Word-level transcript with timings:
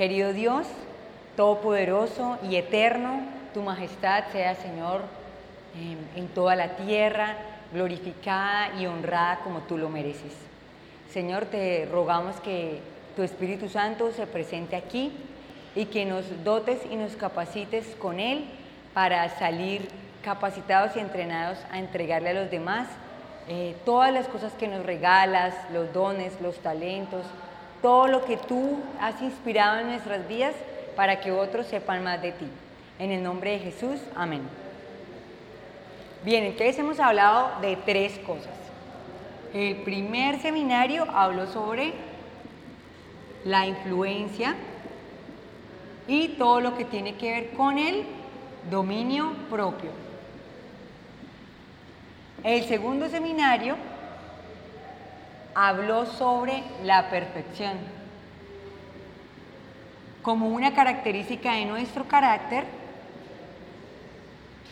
Querido 0.00 0.32
Dios, 0.32 0.66
Todopoderoso 1.36 2.38
y 2.48 2.56
Eterno, 2.56 3.20
tu 3.52 3.60
majestad 3.60 4.24
sea, 4.32 4.54
Señor, 4.54 5.02
en, 5.74 5.98
en 6.18 6.26
toda 6.28 6.56
la 6.56 6.68
tierra, 6.76 7.36
glorificada 7.70 8.80
y 8.80 8.86
honrada 8.86 9.40
como 9.44 9.58
tú 9.58 9.76
lo 9.76 9.90
mereces. 9.90 10.32
Señor, 11.12 11.44
te 11.44 11.84
rogamos 11.84 12.40
que 12.40 12.80
tu 13.14 13.22
Espíritu 13.22 13.68
Santo 13.68 14.10
se 14.10 14.26
presente 14.26 14.74
aquí 14.74 15.12
y 15.74 15.84
que 15.84 16.06
nos 16.06 16.24
dotes 16.44 16.78
y 16.90 16.96
nos 16.96 17.14
capacites 17.14 17.84
con 17.98 18.20
Él 18.20 18.46
para 18.94 19.28
salir 19.38 19.86
capacitados 20.24 20.96
y 20.96 21.00
entrenados 21.00 21.58
a 21.70 21.78
entregarle 21.78 22.30
a 22.30 22.40
los 22.40 22.50
demás 22.50 22.88
eh, 23.48 23.76
todas 23.84 24.14
las 24.14 24.28
cosas 24.28 24.54
que 24.54 24.66
nos 24.66 24.82
regalas, 24.82 25.54
los 25.74 25.92
dones, 25.92 26.40
los 26.40 26.56
talentos, 26.60 27.26
todo 27.82 28.08
lo 28.08 28.24
que 28.24 28.36
tú 28.36 28.78
has 29.00 29.20
inspirado 29.22 29.80
en 29.80 29.88
nuestras 29.88 30.26
vidas 30.28 30.54
para 30.96 31.20
que 31.20 31.32
otros 31.32 31.66
sepan 31.66 32.02
más 32.04 32.20
de 32.20 32.32
ti. 32.32 32.46
En 32.98 33.10
el 33.10 33.22
nombre 33.22 33.52
de 33.52 33.58
Jesús, 33.58 34.00
amén. 34.14 34.42
Bien, 36.24 36.44
entonces 36.44 36.78
hemos 36.78 37.00
hablado 37.00 37.60
de 37.62 37.76
tres 37.76 38.18
cosas. 38.18 38.52
El 39.54 39.76
primer 39.76 40.40
seminario 40.40 41.06
habló 41.10 41.46
sobre 41.46 41.94
la 43.44 43.66
influencia 43.66 44.54
y 46.06 46.28
todo 46.28 46.60
lo 46.60 46.76
que 46.76 46.84
tiene 46.84 47.14
que 47.14 47.32
ver 47.32 47.50
con 47.52 47.78
el 47.78 48.04
dominio 48.70 49.32
propio. 49.48 49.90
El 52.44 52.64
segundo 52.64 53.08
seminario 53.08 53.76
habló 55.54 56.06
sobre 56.06 56.62
la 56.84 57.10
perfección 57.10 57.78
como 60.22 60.48
una 60.48 60.74
característica 60.74 61.54
de 61.54 61.64
nuestro 61.64 62.04
carácter 62.04 62.64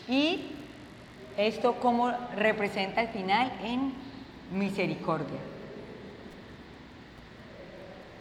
y 0.07 0.53
esto 1.37 1.75
como 1.75 2.11
representa 2.37 3.01
al 3.01 3.09
final 3.09 3.53
en 3.63 3.93
misericordia. 4.53 5.39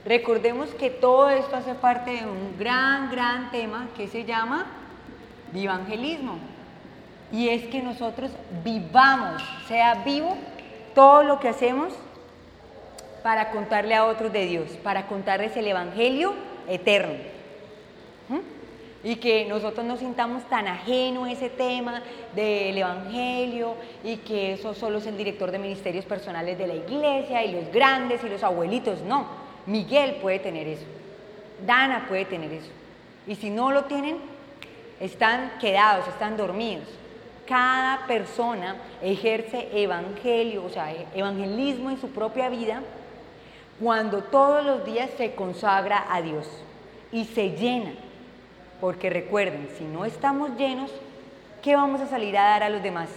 Recordemos 0.06 0.70
que 0.70 0.90
todo 0.90 1.30
esto 1.30 1.56
hace 1.56 1.74
parte 1.74 2.12
de 2.12 2.26
un 2.26 2.58
gran, 2.58 3.12
gran 3.12 3.52
tema 3.52 3.88
que 3.98 4.08
se 4.08 4.24
llama 4.24 4.66
evangelismo. 5.54 6.38
Y 7.32 7.50
es 7.50 7.68
que 7.68 7.82
nosotros 7.82 8.32
vivamos, 8.64 9.44
sea 9.68 9.96
vivo, 10.06 10.38
todo 10.96 11.24
lo 11.24 11.40
que 11.40 11.50
hacemos 11.50 11.94
para 13.28 13.52
contarle 13.52 13.94
a 13.94 14.06
otros 14.06 14.32
de 14.32 14.46
Dios, 14.46 14.70
para 14.82 15.06
contarles 15.08 15.58
el 15.58 15.68
Evangelio 15.68 16.34
eterno. 16.66 17.16
¿Mm? 18.30 18.40
Y 19.04 19.18
que 19.18 19.44
nosotros 19.44 19.86
no 19.86 19.98
sintamos 19.98 20.48
tan 20.48 20.66
ajeno 20.66 21.28
ese 21.28 21.50
tema 21.50 22.02
del 22.34 22.78
Evangelio 22.78 23.74
y 24.02 24.16
que 24.16 24.54
eso 24.54 24.74
solo 24.74 25.00
es 25.00 25.08
el 25.08 25.18
director 25.18 25.52
de 25.52 25.60
ministerios 25.60 26.06
personales 26.06 26.58
de 26.58 26.68
la 26.68 26.76
iglesia 26.76 27.44
y 27.44 27.52
los 27.52 27.70
grandes 27.70 28.24
y 28.24 28.30
los 28.30 28.44
abuelitos. 28.44 29.02
No, 29.02 29.26
Miguel 29.66 30.20
puede 30.22 30.40
tener 30.40 30.66
eso, 30.66 30.86
Dana 31.66 32.06
puede 32.08 32.24
tener 32.24 32.54
eso. 32.54 32.72
Y 33.28 33.36
si 33.36 33.50
no 33.50 33.74
lo 33.74 33.84
tienen, 33.84 34.20
están 35.02 35.52
quedados, 35.60 36.08
están 36.08 36.38
dormidos 36.38 36.88
cada 37.46 38.06
persona 38.08 38.76
ejerce 39.02 39.70
evangelio, 39.74 40.66
o 40.66 40.70
sea, 40.70 40.94
evangelismo 41.16 41.90
en 41.90 42.00
su 42.00 42.10
propia 42.10 42.50
vida, 42.50 42.82
cuando 43.80 44.24
todos 44.24 44.66
los 44.66 44.86
días 44.86 45.10
se 45.18 45.36
consagra 45.36 46.06
a 46.10 46.22
Dios 46.22 46.48
y 47.12 47.26
se 47.26 47.52
llena. 47.52 47.92
Porque 48.82 49.10
recuerden, 49.10 49.70
si 49.78 49.84
no 49.84 50.06
estamos 50.06 50.52
llenos, 50.58 50.92
¿qué 51.62 51.76
vamos 51.76 52.02
a 52.02 52.08
salir 52.08 52.38
a 52.38 52.44
dar 52.44 52.64
a 52.64 52.70
los 52.70 52.84
demás? 52.84 53.10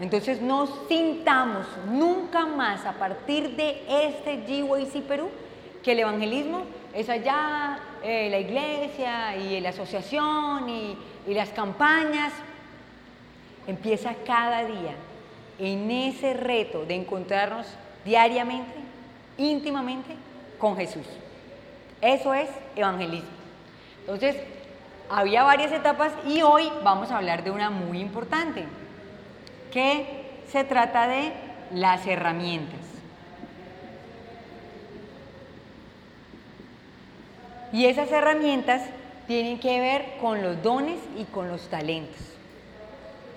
Entonces 0.00 0.40
no 0.40 0.66
sintamos 0.88 1.66
nunca 1.90 2.46
más 2.46 2.84
a 2.84 2.92
partir 2.92 3.56
de 3.56 3.82
este 3.88 4.38
GYC 4.46 5.02
Perú 5.02 5.28
que 5.82 5.92
el 5.92 6.00
evangelismo 6.00 6.62
es 6.94 7.08
allá, 7.08 7.78
eh, 8.02 8.28
la 8.30 8.38
iglesia 8.38 9.36
y 9.36 9.60
la 9.60 9.70
asociación 9.70 10.68
y 10.68 10.96
y 11.26 11.34
las 11.34 11.50
campañas, 11.50 12.32
empieza 13.66 14.14
cada 14.26 14.64
día 14.64 14.94
en 15.58 15.90
ese 15.90 16.34
reto 16.34 16.84
de 16.84 16.94
encontrarnos 16.94 17.66
diariamente, 18.04 18.74
íntimamente 19.38 20.14
con 20.58 20.76
Jesús. 20.76 21.06
Eso 22.00 22.34
es 22.34 22.48
evangelismo. 22.76 23.30
Entonces, 24.00 24.36
había 25.08 25.42
varias 25.42 25.72
etapas 25.72 26.12
y 26.26 26.42
hoy 26.42 26.70
vamos 26.82 27.10
a 27.10 27.18
hablar 27.18 27.44
de 27.44 27.50
una 27.50 27.70
muy 27.70 28.00
importante, 28.00 28.64
que 29.72 30.22
se 30.50 30.64
trata 30.64 31.06
de 31.06 31.32
las 31.72 32.06
herramientas. 32.06 32.80
Y 37.72 37.86
esas 37.86 38.10
herramientas 38.10 38.82
tienen 39.26 39.58
que 39.58 39.80
ver 39.80 40.04
con 40.20 40.42
los 40.42 40.62
dones 40.62 40.98
y 41.16 41.24
con 41.24 41.48
los 41.48 41.68
talentos, 41.68 42.20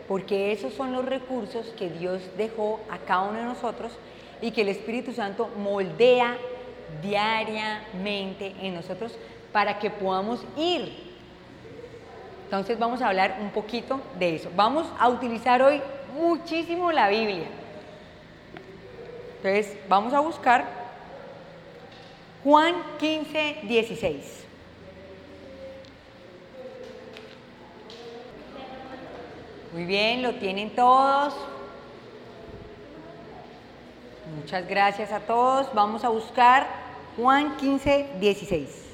porque 0.08 0.52
esos 0.52 0.74
son 0.74 0.92
los 0.92 1.06
recursos 1.06 1.68
que 1.78 1.90
Dios 1.90 2.22
dejó 2.38 2.82
a 2.90 2.98
cada 2.98 3.22
uno 3.22 3.40
de 3.40 3.46
nosotros 3.46 3.94
y 4.42 4.52
que 4.52 4.62
el 4.62 4.70
Espíritu 4.70 5.14
Santo 5.14 5.50
moldea 5.58 6.38
diariamente 7.02 8.56
en 8.62 8.76
nosotros 8.76 9.18
para 9.52 9.80
que 9.80 9.90
podamos 9.90 10.44
ir. 10.58 11.16
Entonces 12.46 12.78
vamos 12.78 13.02
a 13.02 13.08
hablar 13.08 13.38
un 13.42 13.50
poquito 13.50 14.00
de 14.20 14.36
eso. 14.36 14.52
Vamos 14.56 14.88
a 15.00 15.10
utilizar 15.10 15.62
hoy 15.62 15.82
muchísimo 16.16 16.92
la 16.92 17.10
Biblia. 17.10 17.48
Entonces 19.38 19.78
vamos 19.88 20.14
a 20.14 20.20
buscar 20.20 20.66
Juan 22.44 22.76
15, 23.00 23.62
16. 23.64 24.46
Muy 29.74 29.84
bien, 29.84 30.22
lo 30.22 30.36
tienen 30.36 30.70
todos. 30.70 31.36
Muchas 34.34 34.68
gracias 34.68 35.12
a 35.12 35.20
todos. 35.20 35.68
Vamos 35.74 36.04
a 36.04 36.10
buscar 36.10 36.68
Juan 37.16 37.58
15, 37.58 38.08
16. 38.20 38.86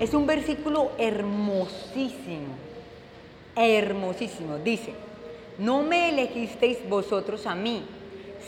Es 0.00 0.14
un 0.14 0.26
versículo 0.26 0.90
hermosísimo, 0.98 2.54
hermosísimo. 3.54 4.56
Dice, 4.58 4.94
no 5.58 5.82
me 5.82 6.08
elegisteis 6.08 6.78
vosotros 6.88 7.46
a 7.46 7.54
mí, 7.54 7.84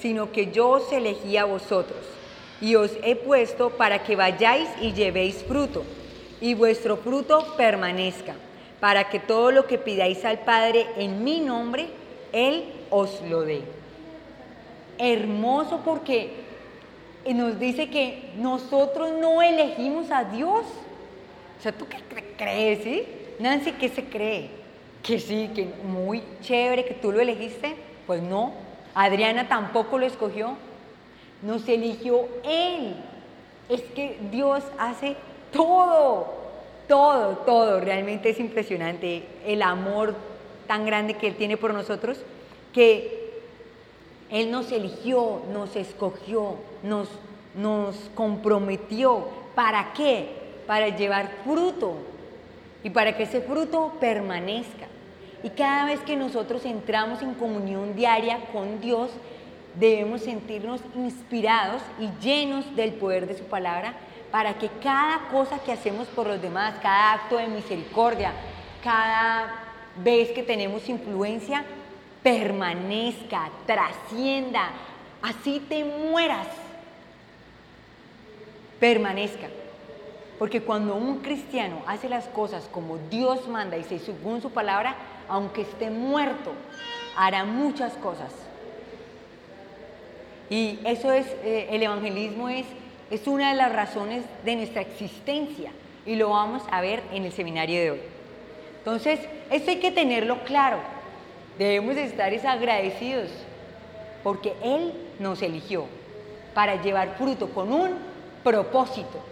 sino 0.01 0.33
que 0.33 0.51
yo 0.51 0.71
os 0.71 0.91
elegí 0.93 1.37
a 1.37 1.45
vosotros 1.45 2.01
y 2.61 2.75
os 2.75 2.93
he 3.05 3.17
puesto 3.17 3.71
para 3.71 4.03
que 4.03 4.17
vayáis 4.17 4.69
y 4.81 4.95
llevéis 4.95 5.45
fruto, 5.47 5.85
y 6.43 6.53
vuestro 6.53 6.99
fruto 6.99 7.55
permanezca, 7.57 8.35
para 8.81 9.09
que 9.09 9.19
todo 9.19 9.51
lo 9.51 9.67
que 9.67 9.79
pidáis 9.79 10.23
al 10.27 10.41
Padre 10.41 10.87
en 10.99 11.25
mi 11.25 11.41
nombre, 11.41 11.87
Él 12.33 12.65
os 12.91 13.23
lo 13.23 13.41
dé. 13.41 13.63
Hermoso 14.99 15.81
porque 15.83 16.33
nos 17.35 17.59
dice 17.59 17.89
que 17.89 18.33
nosotros 18.37 19.13
no 19.19 19.41
elegimos 19.41 20.11
a 20.11 20.25
Dios. 20.25 20.67
O 21.59 21.63
sea, 21.63 21.73
¿tú 21.73 21.87
qué 21.89 21.97
crees, 22.37 22.83
sí? 22.83 23.05
Nancy, 23.39 23.73
¿qué 23.73 23.89
se 23.89 24.05
cree? 24.05 24.51
Que 25.03 25.19
sí, 25.19 25.51
que 25.55 25.71
muy 25.85 26.23
chévere 26.43 26.85
que 26.85 26.95
tú 26.95 27.11
lo 27.11 27.21
elegiste. 27.21 27.75
Pues 28.07 28.21
no, 28.21 28.53
Adriana 28.95 29.49
tampoco 29.49 29.97
lo 29.97 30.05
escogió 30.05 30.57
nos 31.43 31.69
eligió 31.69 32.29
Él. 32.45 32.95
Es 33.69 33.83
que 33.83 34.19
Dios 34.31 34.63
hace 34.79 35.17
todo, 35.53 36.35
todo, 36.89 37.39
todo. 37.39 37.81
Realmente 37.81 38.31
es 38.31 38.41
impresionante 38.41 39.25
el 39.47 39.63
amor 39.63 40.15
tan 40.67 40.87
grande 40.87 41.15
que 41.15 41.27
Él 41.29 41.37
tiene 41.37 41.57
por 41.57 41.75
nosotros, 41.75 42.19
que 42.73 43.41
Él 44.31 44.51
nos 44.51 44.73
eligió, 44.73 45.43
nos 45.53 45.77
escogió, 45.77 46.57
nos, 46.83 47.09
nos 47.55 47.97
comprometió. 48.15 49.27
¿Para 49.55 49.93
qué? 49.93 50.29
Para 50.67 50.89
llevar 50.89 51.31
fruto 51.45 51.95
y 52.83 52.91
para 52.91 53.17
que 53.17 53.25
ese 53.25 53.41
fruto 53.41 53.93
permanezca. 54.01 54.87
Y 55.43 55.51
cada 55.51 55.87
vez 55.87 56.01
que 56.01 56.17
nosotros 56.17 56.65
entramos 56.65 57.21
en 57.23 57.35
comunión 57.35 57.97
diaria 57.97 58.39
con 58.53 58.81
Dios, 58.81 59.11
debemos 59.75 60.23
sentirnos 60.23 60.81
inspirados 60.95 61.83
y 61.99 62.09
llenos 62.25 62.77
del 62.77 62.93
poder 62.93 63.27
de 63.27 63.37
su 63.37 63.45
palabra 63.45 63.95
para 64.33 64.55
que 64.55 64.69
cada 64.83 65.29
cosa 65.31 65.59
que 65.59 65.71
hacemos 65.71 66.09
por 66.09 66.27
los 66.27 66.41
demás, 66.41 66.75
cada 66.83 67.13
acto 67.13 67.37
de 67.37 67.49
misericordia, 67.49 68.33
cada 68.83 69.63
ves 69.97 70.31
que 70.31 70.43
tenemos 70.43 70.89
influencia, 70.89 71.65
permanezca, 72.23 73.51
trascienda, 73.67 74.71
así 75.21 75.61
te 75.61 75.85
mueras, 75.85 76.49
permanezca. 78.81 79.49
Porque 80.39 80.63
cuando 80.63 80.97
un 80.97 81.19
cristiano 81.19 81.83
hace 81.87 82.09
las 82.09 82.25
cosas 82.29 82.69
como 82.73 82.97
Dios 83.11 83.47
manda 83.49 83.77
y 83.77 83.85
según 83.85 84.41
su 84.41 84.51
palabra, 84.51 84.97
aunque 85.29 85.61
esté 85.61 85.91
muerto, 85.91 86.53
hará 87.17 87.45
muchas 87.45 87.93
cosas. 87.95 88.33
Y 90.49 90.81
eso 90.85 91.13
es, 91.13 91.27
eh, 91.45 91.69
el 91.71 91.83
evangelismo 91.83 92.49
es, 92.49 92.67
es 93.13 93.27
una 93.27 93.51
de 93.51 93.57
las 93.57 93.71
razones 93.71 94.25
de 94.43 94.57
nuestra 94.57 94.81
existencia 94.81 95.71
y 96.07 96.17
lo 96.17 96.31
vamos 96.31 96.63
a 96.71 96.81
ver 96.81 97.03
en 97.13 97.27
el 97.27 97.33
seminario 97.33 97.79
de 97.79 97.91
hoy. 97.91 98.01
Entonces, 98.79 99.21
esto 99.51 99.71
hay 99.71 99.81
que 99.81 99.93
tenerlo 99.93 100.43
claro. 100.45 100.79
Debemos 101.59 101.95
estar 101.99 102.33
agradecidos 102.47 103.29
porque 104.23 104.55
Él 104.65 104.95
nos 105.19 105.43
eligió 105.43 105.85
para 106.55 106.81
llevar 106.81 107.17
fruto 107.19 107.51
con 107.51 107.71
un 107.71 107.91
propósito. 108.43 109.23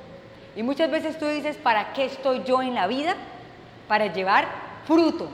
Y 0.54 0.62
muchas 0.62 0.90
veces 0.90 1.18
tú 1.18 1.26
dices, 1.26 1.56
¿para 1.56 1.94
qué 1.94 2.04
estoy 2.04 2.42
yo 2.44 2.60
en 2.60 2.74
la 2.74 2.86
vida? 2.86 3.14
Para 3.88 4.12
llevar 4.12 4.46
fruto. 4.84 5.30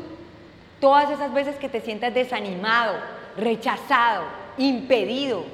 Todas 0.79 1.11
esas 1.11 1.35
veces 1.35 1.57
que 1.57 1.69
te 1.69 1.81
sientas 1.81 2.15
desanimado, 2.15 2.95
rechazado, 3.37 4.23
impedido, 4.57 5.45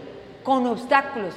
con 0.44 0.66
obstáculos, 0.66 1.34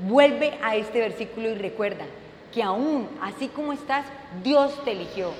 vuelve 0.00 0.58
a 0.62 0.76
este 0.76 1.00
versículo 1.00 1.50
y 1.50 1.54
recuerda 1.54 2.04
que 2.52 2.62
aún 2.62 3.08
así 3.20 3.48
como 3.48 3.72
estás, 3.72 4.06
Dios 4.42 4.72
te 4.84 4.92
eligió 4.92 5.32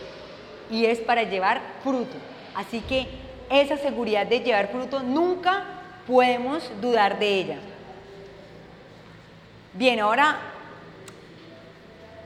y 0.70 0.86
es 0.86 0.98
para 0.98 1.22
llevar 1.22 1.60
fruto. 1.82 2.16
Así 2.54 2.80
que 2.80 3.06
esa 3.50 3.76
seguridad 3.76 4.26
de 4.26 4.40
llevar 4.40 4.68
fruto 4.68 5.02
nunca 5.02 5.64
podemos 6.06 6.70
dudar 6.80 7.18
de 7.18 7.34
ella. 7.34 7.58
Bien, 9.74 10.00
ahora 10.00 10.38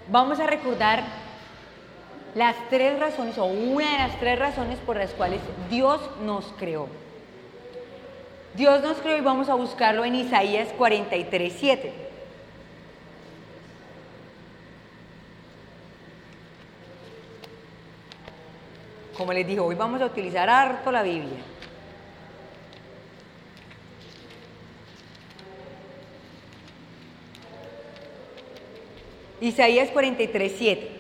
vamos 0.09 0.41
a 0.41 0.47
recordar 0.47 1.05
las 2.35 2.57
tres 2.71 2.99
razones 2.99 3.37
o 3.39 3.45
una 3.45 3.93
de 3.93 3.99
las 3.99 4.19
tres 4.19 4.39
razones 4.39 4.79
por 4.79 4.97
las 4.97 5.11
cuales 5.13 5.41
Dios 5.69 6.01
nos 6.25 6.47
creó. 6.59 6.89
Dios 8.55 8.83
nos 8.83 8.99
creó 8.99 9.17
y 9.17 9.23
vamos 9.23 9.49
a 9.49 9.55
buscarlo 9.55 10.05
en 10.05 10.15
Isaías 10.15 10.69
43, 10.77 11.53
7. 11.57 12.12
Como 19.23 19.35
les 19.35 19.47
dije, 19.47 19.61
hoy 19.61 19.77
vamos 19.77 20.03
a 20.03 20.07
utilizar 20.07 20.51
harto 20.51 20.91
la 20.91 21.05
Biblia. 21.05 21.39
Isaías 29.41 29.91
43, 29.91 30.53
7. 30.59 30.91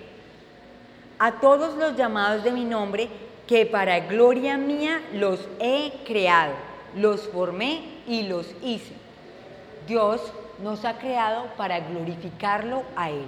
A 1.18 1.40
todos 1.40 1.74
los 1.74 1.96
llamados 1.96 2.44
de 2.44 2.52
mi 2.52 2.64
nombre, 2.64 3.08
que 3.48 3.66
para 3.66 3.98
gloria 3.98 4.56
mía 4.56 5.02
los 5.12 5.48
he 5.58 5.92
creado, 6.06 6.54
los 6.94 7.22
formé 7.22 7.82
y 8.06 8.22
los 8.28 8.54
hice. 8.62 8.92
Dios 9.88 10.32
nos 10.62 10.84
ha 10.84 10.96
creado 10.96 11.46
para 11.56 11.80
glorificarlo 11.80 12.84
a 12.94 13.10
Él. 13.10 13.26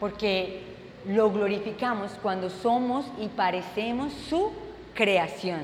Porque 0.00 0.73
lo 1.06 1.30
glorificamos 1.30 2.12
cuando 2.22 2.48
somos 2.48 3.06
y 3.18 3.28
parecemos 3.28 4.12
su 4.28 4.52
creación. 4.94 5.62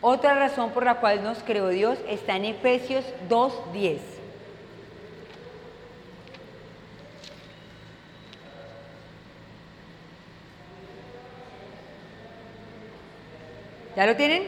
Otra 0.00 0.34
razón 0.34 0.70
por 0.70 0.84
la 0.84 0.96
cual 0.96 1.22
nos 1.22 1.38
creó 1.38 1.68
Dios 1.68 1.98
está 2.08 2.36
en 2.36 2.46
Efesios 2.46 3.04
2.10. 3.28 3.98
¿Ya 13.96 14.04
lo 14.06 14.14
tienen? 14.14 14.42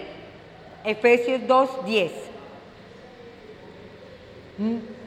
Efesios 0.85 1.41
2.10. 1.43 2.11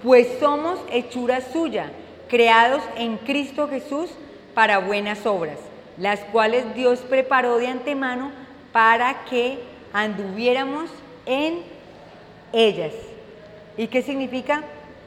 Pues 0.02 0.28
somos 0.40 0.80
hechura 0.90 1.42
suya 1.42 1.92
creados 2.32 2.82
en 2.96 3.18
Cristo 3.18 3.68
Jesús 3.68 4.10
para 4.54 4.80
buenas 4.80 5.26
obras, 5.26 5.58
las 5.98 6.20
cuales 6.20 6.74
Dios 6.76 7.00
preparó 7.00 7.58
de 7.58 7.68
antemano 7.68 8.32
para 8.72 9.26
que 9.26 9.60
anduviéramos 9.94 10.90
en 11.26 11.62
ellas. 12.54 12.94
¿Y 13.78 13.88
qué 13.88 14.02
significa? 14.02 14.64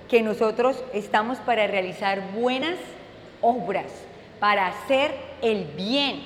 Que 0.08 0.22
nosotros 0.22 0.82
estamos 0.92 1.38
para 1.38 1.66
realizar 1.66 2.32
buenas 2.32 2.76
obras, 3.40 3.86
para 4.40 4.68
hacer 4.68 5.14
el 5.42 5.64
bien. 5.76 6.22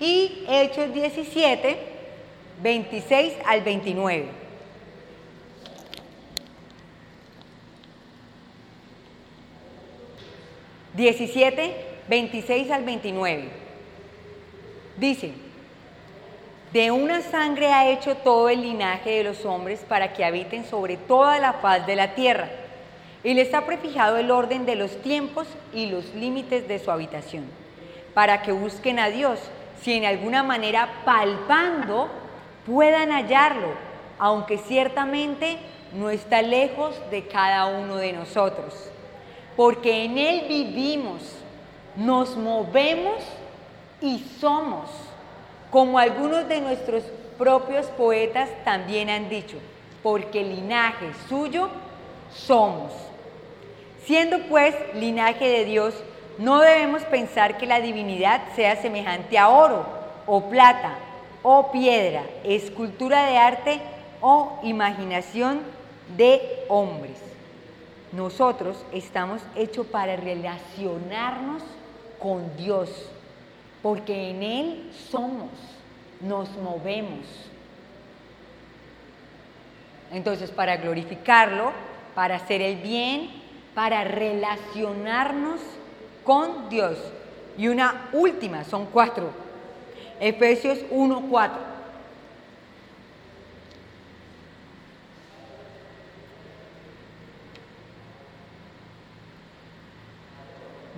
Y 0.00 0.44
Hechos 0.48 0.92
17, 0.92 1.78
26 2.62 3.34
al 3.46 3.62
29. 3.62 4.43
17, 10.94 11.74
26 12.08 12.70
al 12.70 12.84
29. 12.84 13.48
Dice, 14.96 15.32
de 16.72 16.92
una 16.92 17.20
sangre 17.20 17.72
ha 17.72 17.90
hecho 17.90 18.16
todo 18.16 18.48
el 18.48 18.62
linaje 18.62 19.10
de 19.10 19.24
los 19.24 19.44
hombres 19.44 19.80
para 19.88 20.12
que 20.12 20.24
habiten 20.24 20.64
sobre 20.64 20.96
toda 20.96 21.40
la 21.40 21.54
faz 21.54 21.84
de 21.84 21.96
la 21.96 22.14
tierra, 22.14 22.48
y 23.24 23.34
les 23.34 23.52
ha 23.54 23.66
prefijado 23.66 24.18
el 24.18 24.30
orden 24.30 24.66
de 24.66 24.76
los 24.76 25.02
tiempos 25.02 25.48
y 25.72 25.86
los 25.86 26.14
límites 26.14 26.68
de 26.68 26.78
su 26.78 26.92
habitación, 26.92 27.44
para 28.12 28.42
que 28.42 28.52
busquen 28.52 29.00
a 29.00 29.08
Dios, 29.08 29.40
si 29.82 29.94
en 29.94 30.04
alguna 30.04 30.44
manera 30.44 31.02
palpando 31.04 32.08
puedan 32.64 33.10
hallarlo, 33.10 33.74
aunque 34.20 34.58
ciertamente 34.58 35.58
no 35.92 36.10
está 36.10 36.40
lejos 36.40 36.94
de 37.10 37.26
cada 37.26 37.66
uno 37.66 37.96
de 37.96 38.12
nosotros 38.12 38.92
porque 39.56 40.04
en 40.04 40.18
Él 40.18 40.44
vivimos, 40.48 41.22
nos 41.96 42.36
movemos 42.36 43.22
y 44.00 44.18
somos, 44.40 44.90
como 45.70 45.98
algunos 45.98 46.48
de 46.48 46.60
nuestros 46.60 47.04
propios 47.38 47.86
poetas 47.86 48.48
también 48.64 49.10
han 49.10 49.28
dicho, 49.28 49.56
porque 50.02 50.42
linaje 50.42 51.10
suyo 51.28 51.68
somos. 52.34 52.92
Siendo 54.04 54.38
pues 54.48 54.74
linaje 54.94 55.48
de 55.48 55.64
Dios, 55.64 55.94
no 56.38 56.60
debemos 56.60 57.02
pensar 57.04 57.56
que 57.56 57.66
la 57.66 57.80
divinidad 57.80 58.42
sea 58.54 58.76
semejante 58.76 59.38
a 59.38 59.48
oro 59.48 59.86
o 60.26 60.42
plata 60.50 60.98
o 61.42 61.70
piedra, 61.70 62.22
escultura 62.42 63.26
de 63.26 63.38
arte 63.38 63.80
o 64.20 64.58
imaginación 64.62 65.60
de 66.16 66.64
hombres 66.68 67.23
nosotros 68.14 68.76
estamos 68.92 69.42
hechos 69.56 69.86
para 69.86 70.16
relacionarnos 70.16 71.62
con 72.18 72.56
Dios, 72.56 72.90
porque 73.82 74.30
en 74.30 74.42
Él 74.42 74.90
somos, 75.10 75.50
nos 76.20 76.48
movemos. 76.56 77.26
Entonces, 80.12 80.50
para 80.50 80.76
glorificarlo, 80.76 81.72
para 82.14 82.36
hacer 82.36 82.62
el 82.62 82.76
bien, 82.76 83.30
para 83.74 84.04
relacionarnos 84.04 85.60
con 86.24 86.68
Dios. 86.68 86.96
Y 87.58 87.68
una 87.68 88.08
última, 88.12 88.64
son 88.64 88.86
cuatro. 88.86 89.30
Efesios 90.20 90.78
1, 90.90 91.22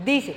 Dice, 0.05 0.37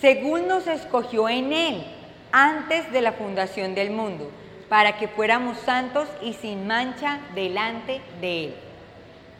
según 0.00 0.48
nos 0.48 0.66
escogió 0.66 1.28
en 1.28 1.52
Él 1.52 1.84
antes 2.32 2.90
de 2.92 3.00
la 3.00 3.12
fundación 3.12 3.74
del 3.74 3.90
mundo, 3.90 4.30
para 4.68 4.98
que 4.98 5.08
fuéramos 5.08 5.58
santos 5.58 6.08
y 6.22 6.32
sin 6.34 6.66
mancha 6.66 7.18
delante 7.34 8.00
de 8.20 8.44
Él. 8.44 8.54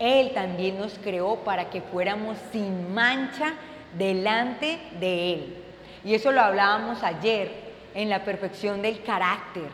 Él 0.00 0.33
también 0.35 0.78
nos 0.78 0.99
creó 0.99 1.37
para 1.37 1.71
que 1.71 1.83
fuéramos 1.83 2.37
sin 2.52 2.92
mancha 2.92 3.54
delante 3.97 4.78
de 4.99 5.35
Él. 5.35 5.57
Y 6.04 6.14
eso 6.14 6.33
lo 6.33 6.40
hablábamos 6.40 7.02
ayer 7.02 7.52
en 7.95 8.09
la 8.09 8.25
perfección 8.25 8.83
del 8.83 9.02
carácter, 9.02 9.69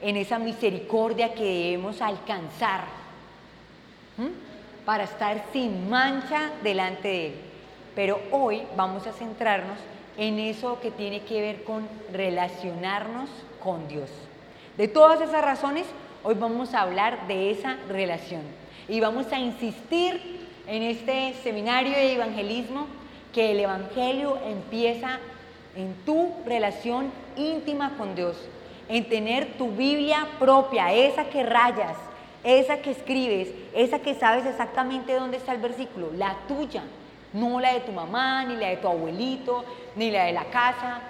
en 0.00 0.16
esa 0.16 0.38
misericordia 0.38 1.34
que 1.34 1.44
debemos 1.44 2.00
alcanzar 2.00 2.84
para 4.84 5.04
estar 5.04 5.44
sin 5.52 5.88
mancha 5.90 6.50
delante 6.62 7.08
de 7.08 7.26
Él. 7.26 7.34
Pero 7.94 8.20
hoy 8.30 8.62
vamos 8.76 9.06
a 9.06 9.12
centrarnos 9.12 9.78
en 10.16 10.38
eso 10.38 10.80
que 10.80 10.90
tiene 10.90 11.22
que 11.22 11.40
ver 11.40 11.64
con 11.64 11.88
relacionarnos 12.12 13.30
con 13.62 13.88
Dios. 13.88 14.10
De 14.76 14.88
todas 14.88 15.20
esas 15.20 15.44
razones, 15.44 15.86
hoy 16.22 16.34
vamos 16.34 16.74
a 16.74 16.82
hablar 16.82 17.26
de 17.28 17.50
esa 17.50 17.76
relación 17.88 18.42
y 18.88 19.00
vamos 19.00 19.32
a 19.32 19.38
insistir 19.38 20.44
en 20.66 20.82
este 20.82 21.34
seminario 21.42 21.92
de 21.92 22.14
evangelismo 22.14 22.86
que 23.32 23.50
el 23.50 23.60
Evangelio 23.60 24.38
empieza 24.46 25.18
en 25.76 25.94
tu 26.06 26.32
relación 26.46 27.10
íntima 27.36 27.96
con 27.96 28.14
Dios, 28.14 28.36
en 28.88 29.08
tener 29.08 29.54
tu 29.58 29.70
Biblia 29.70 30.26
propia, 30.38 30.92
esa 30.92 31.24
que 31.24 31.42
rayas, 31.42 31.96
esa 32.44 32.78
que 32.78 32.92
escribes, 32.92 33.48
esa 33.74 33.98
que 33.98 34.14
sabes 34.14 34.46
exactamente 34.46 35.14
dónde 35.14 35.38
está 35.38 35.52
el 35.52 35.60
versículo, 35.60 36.12
la 36.16 36.36
tuya, 36.46 36.84
no 37.34 37.60
la 37.60 37.74
de 37.74 37.80
tu 37.80 37.92
mamá, 37.92 38.44
ni 38.44 38.56
la 38.56 38.68
de 38.68 38.76
tu 38.78 38.88
abuelito, 38.88 39.64
ni 39.96 40.10
la 40.10 40.24
de 40.24 40.32
la 40.32 40.44
casa. 40.44 41.00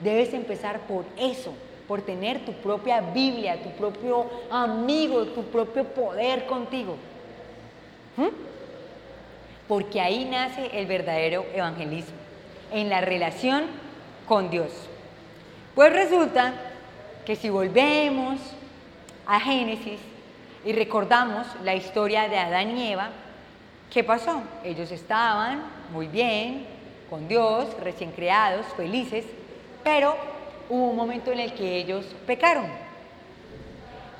Debes 0.00 0.34
empezar 0.34 0.80
por 0.80 1.04
eso, 1.16 1.54
por 1.88 2.02
tener 2.02 2.44
tu 2.44 2.52
propia 2.54 3.00
Biblia, 3.00 3.62
tu 3.62 3.70
propio 3.70 4.26
amigo, 4.50 5.24
tu 5.26 5.44
propio 5.44 5.84
poder 5.84 6.44
contigo. 6.46 6.96
¿Mm? 8.16 8.28
Porque 9.68 10.00
ahí 10.00 10.24
nace 10.24 10.70
el 10.78 10.86
verdadero 10.86 11.46
evangelismo, 11.54 12.16
en 12.72 12.90
la 12.90 13.00
relación 13.00 13.64
con 14.26 14.50
Dios. 14.50 14.70
Pues 15.74 15.92
resulta 15.92 16.52
que 17.24 17.36
si 17.36 17.48
volvemos 17.48 18.40
a 19.24 19.40
Génesis 19.40 20.00
y 20.64 20.72
recordamos 20.72 21.46
la 21.62 21.74
historia 21.74 22.28
de 22.28 22.38
Adán 22.38 22.76
y 22.76 22.92
Eva, 22.92 23.10
¿qué 23.92 24.04
pasó? 24.04 24.42
Ellos 24.64 24.90
estaban 24.90 25.62
muy 25.92 26.08
bien, 26.08 26.66
con 27.08 27.28
Dios, 27.28 27.68
recién 27.80 28.10
creados, 28.12 28.66
felices, 28.76 29.24
pero 29.82 30.16
hubo 30.68 30.90
un 30.90 30.96
momento 30.96 31.30
en 31.32 31.40
el 31.40 31.54
que 31.54 31.76
ellos 31.76 32.04
pecaron. 32.26 32.66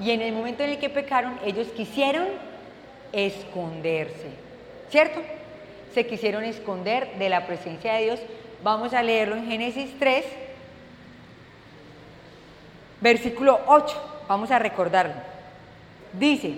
Y 0.00 0.10
en 0.10 0.20
el 0.20 0.32
momento 0.32 0.62
en 0.62 0.70
el 0.70 0.78
que 0.78 0.90
pecaron, 0.90 1.38
ellos 1.44 1.68
quisieron 1.68 2.26
esconderse, 3.12 4.30
¿cierto? 4.90 5.20
Se 5.94 6.06
quisieron 6.06 6.44
esconder 6.44 7.16
de 7.18 7.28
la 7.28 7.46
presencia 7.46 7.94
de 7.94 8.04
Dios. 8.04 8.20
Vamos 8.62 8.92
a 8.92 9.02
leerlo 9.02 9.36
en 9.36 9.46
Génesis 9.46 9.96
3, 9.98 10.24
versículo 13.00 13.60
8. 13.66 14.24
Vamos 14.28 14.50
a 14.50 14.58
recordarlo. 14.58 15.14
Dice, 16.12 16.54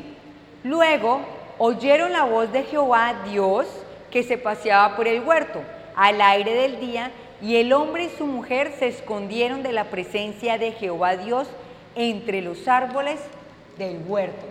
luego 0.65 1.21
oyeron 1.59 2.13
la 2.13 2.25
voz 2.25 2.53
de 2.53 2.65
Jehová 2.65 3.23
Dios 3.29 3.67
que 4.11 4.23
se 4.23 4.39
paseaba 4.39 4.97
por 4.97 5.09
el 5.09 5.21
huerto 5.21 5.63
al 5.95 6.21
aire 6.21 6.55
del 6.55 6.81
día 6.81 7.11
y 7.41 7.57
el 7.57 7.73
hombre 7.73 8.05
y 8.05 8.17
su 8.17 8.27
mujer 8.27 8.73
se 8.79 8.89
escondieron 8.89 9.63
de 9.63 9.73
la 9.73 9.85
presencia 9.85 10.59
de 10.59 10.73
Jehová 10.73 11.17
Dios 11.17 11.49
entre 11.95 12.43
los 12.43 12.67
árboles 12.69 13.21
del 13.79 14.03
huerto. 14.07 14.47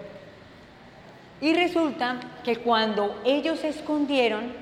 Y 1.41 1.53
resulta 1.53 2.19
que 2.43 2.57
cuando 2.57 3.19
ellos 3.25 3.59
se 3.59 3.69
escondieron, 3.69 4.53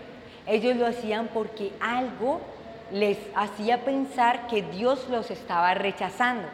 ellos 0.47 0.75
lo 0.75 0.88
hacían 0.88 1.29
porque 1.33 1.71
algo 1.79 2.41
les 2.91 3.17
hacía 3.35 3.83
pensar 3.85 4.47
que 4.47 4.62
Dios 4.62 5.07
los 5.09 5.31
estaba 5.31 5.73
rechazando. 5.73 6.47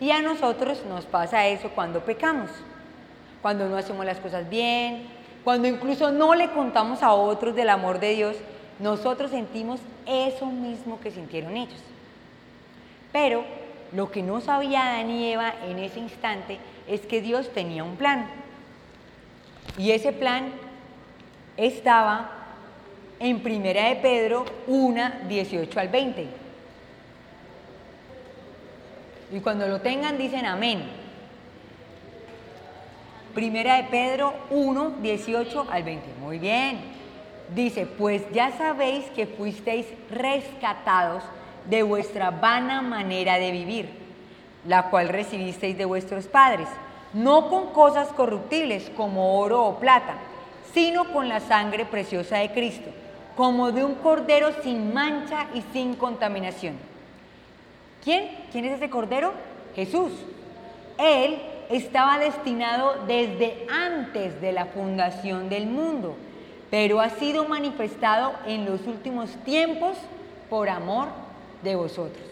Y 0.00 0.10
a 0.10 0.20
nosotros 0.20 0.82
nos 0.88 1.06
pasa 1.06 1.46
eso 1.46 1.70
cuando 1.70 2.00
pecamos, 2.00 2.50
cuando 3.40 3.68
no 3.68 3.76
hacemos 3.76 4.04
las 4.04 4.18
cosas 4.18 4.48
bien, 4.48 5.06
cuando 5.44 5.66
incluso 5.68 6.12
no 6.12 6.34
le 6.34 6.50
contamos 6.50 7.02
a 7.02 7.12
otros 7.12 7.54
del 7.54 7.68
amor 7.68 7.98
de 7.98 8.14
Dios, 8.14 8.36
nosotros 8.78 9.30
sentimos 9.30 9.80
eso 10.06 10.46
mismo 10.46 11.00
que 11.00 11.10
sintieron 11.10 11.56
ellos. 11.56 11.80
Pero 13.12 13.44
lo 13.92 14.10
que 14.10 14.22
no 14.22 14.40
sabía 14.40 14.88
Adán 14.88 15.10
y 15.10 15.32
Eva 15.32 15.52
en 15.68 15.78
ese 15.78 16.00
instante 16.00 16.58
es 16.86 17.00
que 17.02 17.20
Dios 17.20 17.52
tenía 17.52 17.84
un 17.84 17.96
plan. 17.96 18.26
Y 19.76 19.90
ese 19.90 20.12
plan 20.12 20.52
estaba 21.56 22.30
en 23.18 23.40
Primera 23.40 23.88
de 23.88 23.96
Pedro 23.96 24.44
1, 24.66 25.10
18 25.28 25.80
al 25.80 25.88
20. 25.88 26.26
Y 29.32 29.40
cuando 29.40 29.66
lo 29.66 29.80
tengan 29.80 30.18
dicen 30.18 30.46
amén. 30.46 31.01
Primera 33.34 33.76
de 33.76 33.84
Pedro 33.84 34.34
1, 34.50 34.96
18 35.00 35.66
al 35.70 35.82
20. 35.82 36.06
Muy 36.20 36.38
bien. 36.38 36.80
Dice, 37.54 37.86
pues 37.86 38.22
ya 38.32 38.52
sabéis 38.58 39.06
que 39.06 39.26
fuisteis 39.26 39.86
rescatados 40.10 41.22
de 41.68 41.82
vuestra 41.82 42.30
vana 42.30 42.82
manera 42.82 43.38
de 43.38 43.50
vivir, 43.50 43.88
la 44.66 44.90
cual 44.90 45.08
recibisteis 45.08 45.78
de 45.78 45.84
vuestros 45.84 46.26
padres, 46.26 46.68
no 47.14 47.48
con 47.48 47.72
cosas 47.72 48.08
corruptibles 48.08 48.90
como 48.96 49.38
oro 49.38 49.64
o 49.64 49.78
plata, 49.78 50.14
sino 50.74 51.12
con 51.12 51.28
la 51.28 51.40
sangre 51.40 51.84
preciosa 51.84 52.38
de 52.38 52.52
Cristo, 52.52 52.90
como 53.36 53.72
de 53.72 53.84
un 53.84 53.94
cordero 53.96 54.50
sin 54.62 54.92
mancha 54.92 55.46
y 55.54 55.62
sin 55.72 55.94
contaminación. 55.94 56.74
¿Quién? 58.04 58.30
¿Quién 58.50 58.64
es 58.66 58.74
ese 58.74 58.90
cordero? 58.90 59.32
Jesús. 59.74 60.12
Él 60.98 61.38
estaba 61.72 62.18
destinado 62.18 63.04
desde 63.06 63.66
antes 63.70 64.40
de 64.40 64.52
la 64.52 64.66
fundación 64.66 65.48
del 65.48 65.66
mundo 65.66 66.16
pero 66.72 67.02
ha 67.02 67.10
sido 67.10 67.46
manifestado 67.46 68.32
en 68.46 68.64
los 68.64 68.86
últimos 68.86 69.28
tiempos 69.44 69.94
por 70.48 70.70
amor 70.70 71.08
de 71.62 71.76
vosotros. 71.76 72.24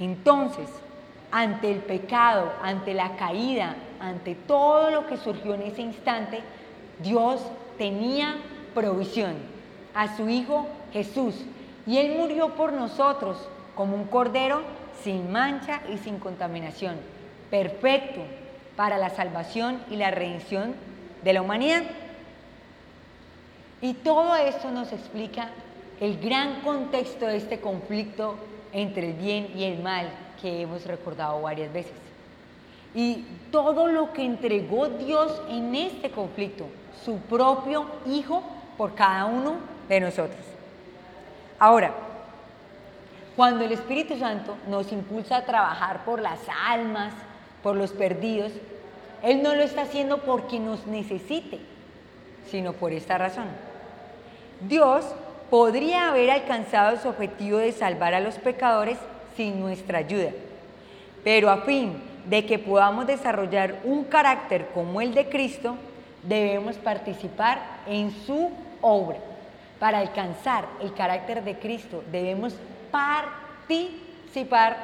Entonces, 0.00 0.68
ante 1.30 1.70
el 1.70 1.78
pecado, 1.78 2.52
ante 2.60 2.92
la 2.92 3.14
caída, 3.14 3.76
ante 4.00 4.34
todo 4.34 4.90
lo 4.90 5.06
que 5.06 5.16
surgió 5.16 5.54
en 5.54 5.62
ese 5.62 5.82
instante, 5.82 6.40
Dios 7.00 7.40
tenía 7.78 8.34
provisión 8.74 9.34
a 9.94 10.16
su 10.16 10.28
Hijo 10.28 10.66
Jesús. 10.92 11.36
Y 11.86 11.98
Él 11.98 12.18
murió 12.18 12.56
por 12.56 12.72
nosotros 12.72 13.48
como 13.76 13.94
un 13.94 14.06
cordero 14.06 14.62
sin 15.04 15.30
mancha 15.30 15.82
y 15.88 15.98
sin 15.98 16.18
contaminación, 16.18 16.96
perfecto 17.50 18.20
para 18.76 18.98
la 18.98 19.10
salvación 19.10 19.82
y 19.90 19.96
la 19.96 20.10
redención 20.10 20.74
de 21.22 21.32
la 21.32 21.42
humanidad. 21.42 21.82
Y 23.82 23.94
todo 23.94 24.36
esto 24.36 24.70
nos 24.70 24.92
explica 24.92 25.50
el 26.00 26.18
gran 26.18 26.60
contexto 26.62 27.26
de 27.26 27.36
este 27.36 27.60
conflicto 27.60 28.36
entre 28.72 29.08
el 29.08 29.12
bien 29.14 29.50
y 29.54 29.64
el 29.64 29.82
mal 29.82 30.08
que 30.40 30.62
hemos 30.62 30.86
recordado 30.86 31.42
varias 31.42 31.72
veces. 31.72 31.92
Y 32.94 33.24
todo 33.52 33.86
lo 33.86 34.12
que 34.12 34.24
entregó 34.24 34.88
Dios 34.88 35.40
en 35.48 35.74
este 35.74 36.10
conflicto, 36.10 36.66
su 37.04 37.18
propio 37.18 37.86
Hijo 38.06 38.42
por 38.76 38.94
cada 38.94 39.26
uno 39.26 39.56
de 39.88 40.00
nosotros. 40.00 40.40
Ahora, 41.58 41.92
cuando 43.36 43.64
el 43.64 43.72
Espíritu 43.72 44.18
Santo 44.18 44.56
nos 44.66 44.90
impulsa 44.92 45.36
a 45.36 45.44
trabajar 45.44 46.04
por 46.04 46.20
las 46.20 46.40
almas, 46.66 47.12
por 47.62 47.76
los 47.76 47.92
perdidos, 47.92 48.52
Él 49.22 49.42
no 49.42 49.54
lo 49.54 49.62
está 49.62 49.82
haciendo 49.82 50.18
porque 50.18 50.58
nos 50.58 50.86
necesite, 50.86 51.58
sino 52.50 52.72
por 52.72 52.92
esta 52.92 53.18
razón 53.18 53.46
Dios 54.68 55.06
podría 55.48 56.08
haber 56.10 56.30
alcanzado 56.30 56.98
su 56.98 57.08
objetivo 57.08 57.58
de 57.58 57.72
salvar 57.72 58.14
a 58.14 58.20
los 58.20 58.36
pecadores 58.36 58.98
sin 59.36 59.58
nuestra 59.58 59.98
ayuda, 59.98 60.30
pero 61.24 61.50
a 61.50 61.62
fin 61.62 61.94
de 62.26 62.44
que 62.44 62.58
podamos 62.58 63.06
desarrollar 63.06 63.76
un 63.84 64.04
carácter 64.04 64.68
como 64.74 65.00
el 65.00 65.14
de 65.14 65.30
Cristo, 65.30 65.76
debemos 66.22 66.76
participar 66.76 67.60
en 67.86 68.10
su 68.26 68.50
obra. 68.82 69.16
Para 69.78 69.98
alcanzar 69.98 70.66
el 70.82 70.92
carácter 70.92 71.42
de 71.42 71.58
Cristo 71.58 72.04
debemos 72.12 72.54
participar 72.90 74.76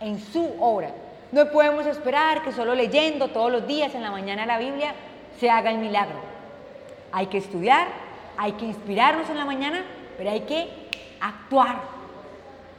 en 0.00 0.20
su 0.20 0.46
obra. 0.60 0.90
No 1.32 1.50
podemos 1.50 1.86
esperar 1.86 2.42
que 2.42 2.52
solo 2.52 2.74
leyendo 2.74 3.28
todos 3.28 3.50
los 3.50 3.66
días 3.66 3.94
en 3.94 4.02
la 4.02 4.10
mañana 4.10 4.44
la 4.44 4.58
Biblia 4.58 4.94
se 5.40 5.48
haga 5.48 5.70
el 5.70 5.78
milagro. 5.78 6.18
Hay 7.10 7.26
que 7.28 7.38
estudiar, 7.38 7.88
hay 8.36 8.52
que 8.52 8.66
inspirarnos 8.66 9.30
en 9.30 9.38
la 9.38 9.46
mañana, 9.46 9.82
pero 10.18 10.30
hay 10.30 10.40
que 10.40 10.68
actuar. 11.20 11.80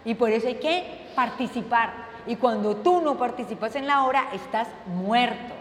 Y 0.05 0.13
por 0.13 0.29
eso 0.29 0.48
hay 0.48 0.55
que 0.55 0.83
participar. 1.15 1.93
Y 2.27 2.36
cuando 2.36 2.75
tú 2.75 3.01
no 3.01 3.17
participas 3.17 3.75
en 3.75 3.88
la 3.88 4.05
obra, 4.05 4.27
estás 4.33 4.67
muerto. 4.86 5.55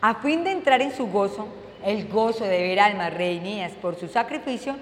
A 0.00 0.16
fin 0.16 0.42
de 0.42 0.50
entrar 0.50 0.82
en 0.82 0.92
su 0.92 1.06
gozo, 1.06 1.46
el 1.84 2.08
gozo 2.08 2.44
de 2.44 2.62
ver 2.62 2.80
almas 2.80 3.14
redimidas 3.14 3.70
por 3.72 3.94
su 3.94 4.08
sacrificio, 4.08 4.74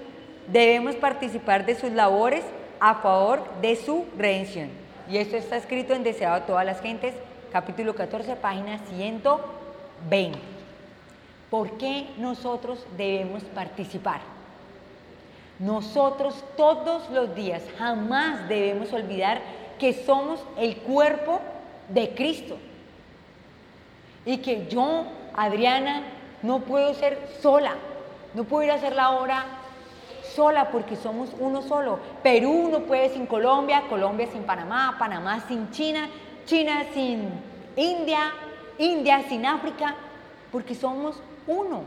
debemos 0.47 0.95
participar 0.95 1.63
de 1.63 1.75
sus 1.75 1.91
labores 1.91 2.43
a 2.79 2.95
favor 2.95 3.43
de 3.61 3.75
su 3.75 4.05
redención. 4.17 4.84
Y 5.09 5.17
esto 5.17 5.37
está 5.37 5.57
escrito 5.57 5.93
en 5.93 6.03
Deseado 6.03 6.35
a 6.35 6.45
todas 6.45 6.65
las 6.65 6.81
gentes, 6.81 7.13
capítulo 7.51 7.93
14, 7.93 8.35
página 8.37 8.79
120. 8.79 10.39
¿Por 11.51 11.77
qué 11.77 12.07
nosotros 12.17 12.83
debemos 12.97 13.43
participar? 13.43 14.21
Nosotros 15.59 16.43
todos 16.57 17.09
los 17.11 17.35
días 17.35 17.61
jamás 17.77 18.49
debemos 18.49 18.91
olvidar 18.93 19.41
que 19.79 19.93
somos 19.93 20.43
el 20.57 20.77
cuerpo 20.77 21.39
de 21.89 22.15
Cristo. 22.15 22.57
Y 24.25 24.37
que 24.37 24.65
yo, 24.67 25.05
Adriana, 25.35 26.01
no 26.41 26.61
puedo 26.61 26.95
ser 26.95 27.29
sola. 27.41 27.75
No 28.33 28.43
puedo 28.43 28.63
ir 28.63 28.71
a 28.71 28.75
hacer 28.75 28.95
la 28.95 29.11
obra 29.11 29.45
sola 30.33 30.69
porque 30.71 30.95
somos 30.95 31.29
uno 31.39 31.61
solo. 31.61 31.99
Perú 32.23 32.69
no 32.71 32.79
puede 32.81 33.09
sin 33.09 33.25
Colombia, 33.25 33.83
Colombia 33.89 34.27
sin 34.31 34.43
Panamá, 34.43 34.95
Panamá 34.97 35.43
sin 35.47 35.69
China, 35.71 36.09
China 36.45 36.83
sin 36.93 37.29
India, 37.75 38.31
India 38.77 39.23
sin 39.27 39.45
África, 39.45 39.95
porque 40.51 40.75
somos 40.75 41.17
uno. 41.47 41.83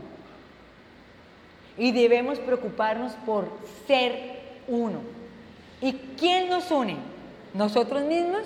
Y 1.77 1.91
debemos 1.91 2.39
preocuparnos 2.39 3.13
por 3.25 3.49
ser 3.87 4.39
uno. 4.67 4.99
¿Y 5.81 5.93
quién 6.17 6.49
nos 6.49 6.69
une? 6.71 6.97
¿Nosotros 7.53 8.03
mismos? 8.03 8.43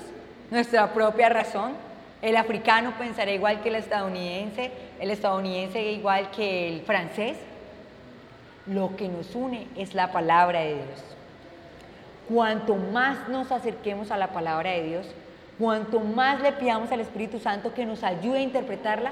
¿Nuestra 0.51 0.93
propia 0.93 1.29
razón? 1.29 1.73
El 2.21 2.37
africano 2.37 2.93
pensará 2.97 3.31
igual 3.31 3.61
que 3.61 3.69
el 3.69 3.75
estadounidense, 3.75 4.71
el 4.99 5.11
estadounidense 5.11 5.91
igual 5.91 6.31
que 6.31 6.69
el 6.69 6.81
francés. 6.81 7.37
Lo 8.65 8.95
que 8.95 9.09
nos 9.09 9.35
une 9.35 9.67
es 9.75 9.93
la 9.93 10.11
palabra 10.11 10.61
de 10.61 10.75
Dios. 10.75 11.03
Cuanto 12.29 12.75
más 12.75 13.27
nos 13.27 13.51
acerquemos 13.51 14.09
a 14.11 14.17
la 14.17 14.29
palabra 14.29 14.71
de 14.71 14.83
Dios, 14.83 15.07
cuanto 15.59 15.99
más 15.99 16.41
le 16.41 16.53
pidamos 16.53 16.91
al 16.91 17.01
Espíritu 17.01 17.39
Santo 17.39 17.73
que 17.73 17.85
nos 17.85 18.03
ayude 18.03 18.37
a 18.37 18.41
interpretarla, 18.41 19.11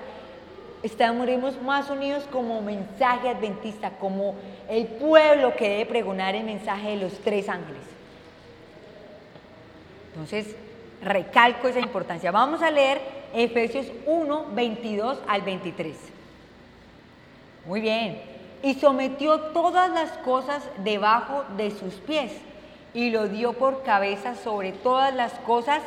estaremos 0.84 1.62
más 1.62 1.90
unidos 1.90 2.24
como 2.32 2.62
mensaje 2.62 3.28
adventista, 3.28 3.92
como 4.00 4.36
el 4.70 4.88
pueblo 4.88 5.56
que 5.56 5.68
debe 5.70 5.86
pregonar 5.86 6.34
el 6.36 6.46
mensaje 6.46 6.92
de 6.92 6.98
los 6.98 7.20
tres 7.20 7.50
ángeles. 7.50 7.84
Entonces, 10.14 10.56
recalco 11.04 11.68
esa 11.68 11.80
importancia. 11.80 12.32
Vamos 12.32 12.62
a 12.62 12.72
leer 12.72 13.02
Efesios 13.34 13.88
1, 14.06 14.46
22 14.54 15.20
al 15.28 15.42
23. 15.42 15.96
Muy 17.66 17.82
bien 17.82 18.31
y 18.64 18.76
sometió 18.76 19.40
todas 19.40 19.90
las 19.92 20.12
cosas 20.20 20.64
debajo 20.84 21.44
de 21.58 21.72
sus 21.72 21.96
pies 21.96 22.32
y 22.94 23.10
lo 23.10 23.28
dio 23.28 23.54
por 23.54 23.84
cabeza 23.84 24.36
sobre 24.36 24.72
todas 24.72 25.14
las 25.14 25.34
cosas 25.40 25.82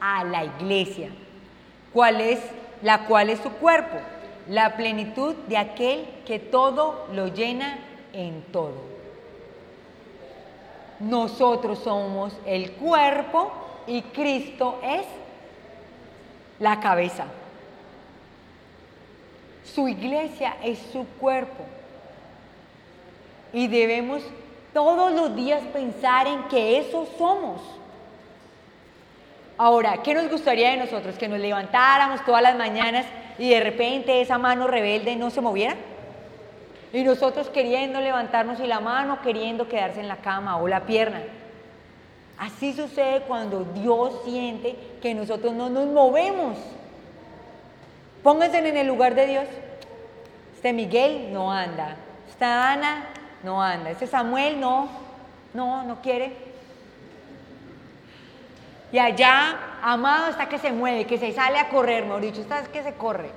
a 0.00 0.24
la 0.24 0.44
iglesia, 0.44 1.10
cuál 1.92 2.20
es 2.20 2.40
la 2.82 3.06
cual 3.06 3.30
es 3.30 3.40
su 3.40 3.50
cuerpo, 3.50 3.96
la 4.48 4.76
plenitud 4.76 5.34
de 5.48 5.56
aquel 5.56 6.06
que 6.26 6.38
todo 6.38 7.06
lo 7.12 7.28
llena 7.28 7.78
en 8.12 8.42
todo. 8.52 8.94
Nosotros 11.00 11.80
somos 11.80 12.36
el 12.46 12.72
cuerpo 12.72 13.52
y 13.86 14.02
Cristo 14.02 14.78
es 14.82 15.04
la 16.58 16.80
cabeza. 16.80 17.26
Su 19.64 19.88
iglesia 19.88 20.56
es 20.62 20.78
su 20.92 21.06
cuerpo. 21.18 21.64
Y 23.54 23.68
debemos 23.68 24.22
todos 24.74 25.12
los 25.12 25.34
días 25.34 25.62
pensar 25.72 26.26
en 26.26 26.42
que 26.48 26.78
eso 26.78 27.06
somos. 27.16 27.62
Ahora, 29.56 30.02
¿qué 30.02 30.12
nos 30.12 30.28
gustaría 30.28 30.72
de 30.72 30.78
nosotros? 30.78 31.16
Que 31.16 31.28
nos 31.28 31.38
levantáramos 31.38 32.24
todas 32.24 32.42
las 32.42 32.56
mañanas 32.56 33.06
y 33.38 33.48
de 33.48 33.60
repente 33.60 34.20
esa 34.20 34.36
mano 34.36 34.66
rebelde 34.66 35.14
no 35.14 35.30
se 35.30 35.40
moviera. 35.40 35.76
Y 36.92 37.04
nosotros 37.04 37.48
queriendo 37.48 38.00
levantarnos 38.00 38.58
y 38.58 38.66
la 38.66 38.80
mano 38.80 39.20
queriendo 39.22 39.68
quedarse 39.68 40.00
en 40.00 40.08
la 40.08 40.16
cama 40.16 40.56
o 40.56 40.66
la 40.66 40.84
pierna. 40.84 41.22
Así 42.36 42.72
sucede 42.72 43.20
cuando 43.20 43.64
Dios 43.64 44.20
siente 44.24 44.76
que 45.00 45.14
nosotros 45.14 45.52
no 45.52 45.70
nos 45.70 45.86
movemos. 45.86 46.58
Pónganse 48.24 48.58
en 48.58 48.76
el 48.76 48.88
lugar 48.88 49.14
de 49.14 49.26
Dios. 49.26 49.44
Este 50.56 50.72
Miguel 50.72 51.32
no 51.32 51.52
anda. 51.52 51.96
Esta 52.28 52.72
Ana 52.72 53.06
no 53.44 53.62
anda. 53.62 53.90
Ese 53.90 54.06
Samuel 54.06 54.58
no, 54.58 54.88
no, 55.52 55.84
no 55.84 56.00
quiere. 56.00 56.36
Y 58.90 58.98
allá, 58.98 59.58
amado, 59.82 60.28
está 60.28 60.48
que 60.48 60.58
se 60.58 60.72
mueve, 60.72 61.06
que 61.06 61.18
se 61.18 61.32
sale 61.32 61.58
a 61.58 61.68
correr, 61.68 62.04
mejor 62.04 62.22
dicho, 62.22 62.40
está 62.40 62.64
que 62.64 62.82
se 62.82 62.94
corre. 62.94 63.30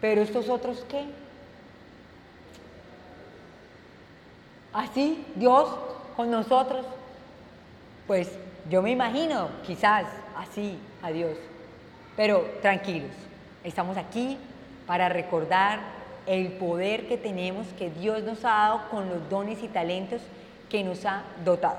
Pero 0.00 0.22
estos 0.22 0.48
otros, 0.48 0.84
¿qué? 0.88 1.04
Así, 4.72 5.24
Dios 5.34 5.68
con 6.16 6.30
nosotros. 6.30 6.86
Pues 8.06 8.30
yo 8.68 8.82
me 8.82 8.90
imagino, 8.90 9.48
quizás, 9.66 10.06
así, 10.36 10.78
a 11.02 11.10
Dios. 11.10 11.36
Pero 12.16 12.40
tranquilos, 12.62 13.10
estamos 13.64 13.96
aquí 13.96 14.38
para 14.86 15.08
recordar 15.08 15.99
el 16.30 16.52
poder 16.52 17.08
que 17.08 17.16
tenemos, 17.16 17.66
que 17.76 17.90
Dios 17.90 18.22
nos 18.22 18.44
ha 18.44 18.50
dado 18.50 18.88
con 18.88 19.08
los 19.08 19.28
dones 19.28 19.64
y 19.64 19.68
talentos 19.68 20.22
que 20.68 20.84
nos 20.84 21.04
ha 21.04 21.24
dotado. 21.44 21.78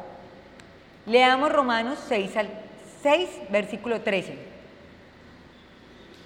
Leamos 1.06 1.54
Romanos 1.54 1.98
6, 2.10 2.32
6 3.02 3.30
versículo 3.50 4.02
13. 4.02 4.38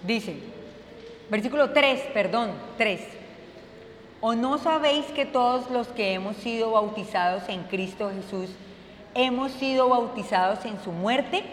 Dice, 0.01 0.37
versículo 1.29 1.69
3, 1.69 2.01
perdón, 2.15 2.53
3. 2.79 2.99
¿O 4.21 4.33
no 4.33 4.57
sabéis 4.57 5.05
que 5.07 5.27
todos 5.27 5.69
los 5.69 5.87
que 5.89 6.13
hemos 6.13 6.35
sido 6.37 6.71
bautizados 6.71 7.47
en 7.47 7.61
Cristo 7.65 8.09
Jesús 8.09 8.49
hemos 9.13 9.51
sido 9.51 9.89
bautizados 9.89 10.65
en 10.65 10.81
su 10.83 10.91
muerte? 10.91 11.43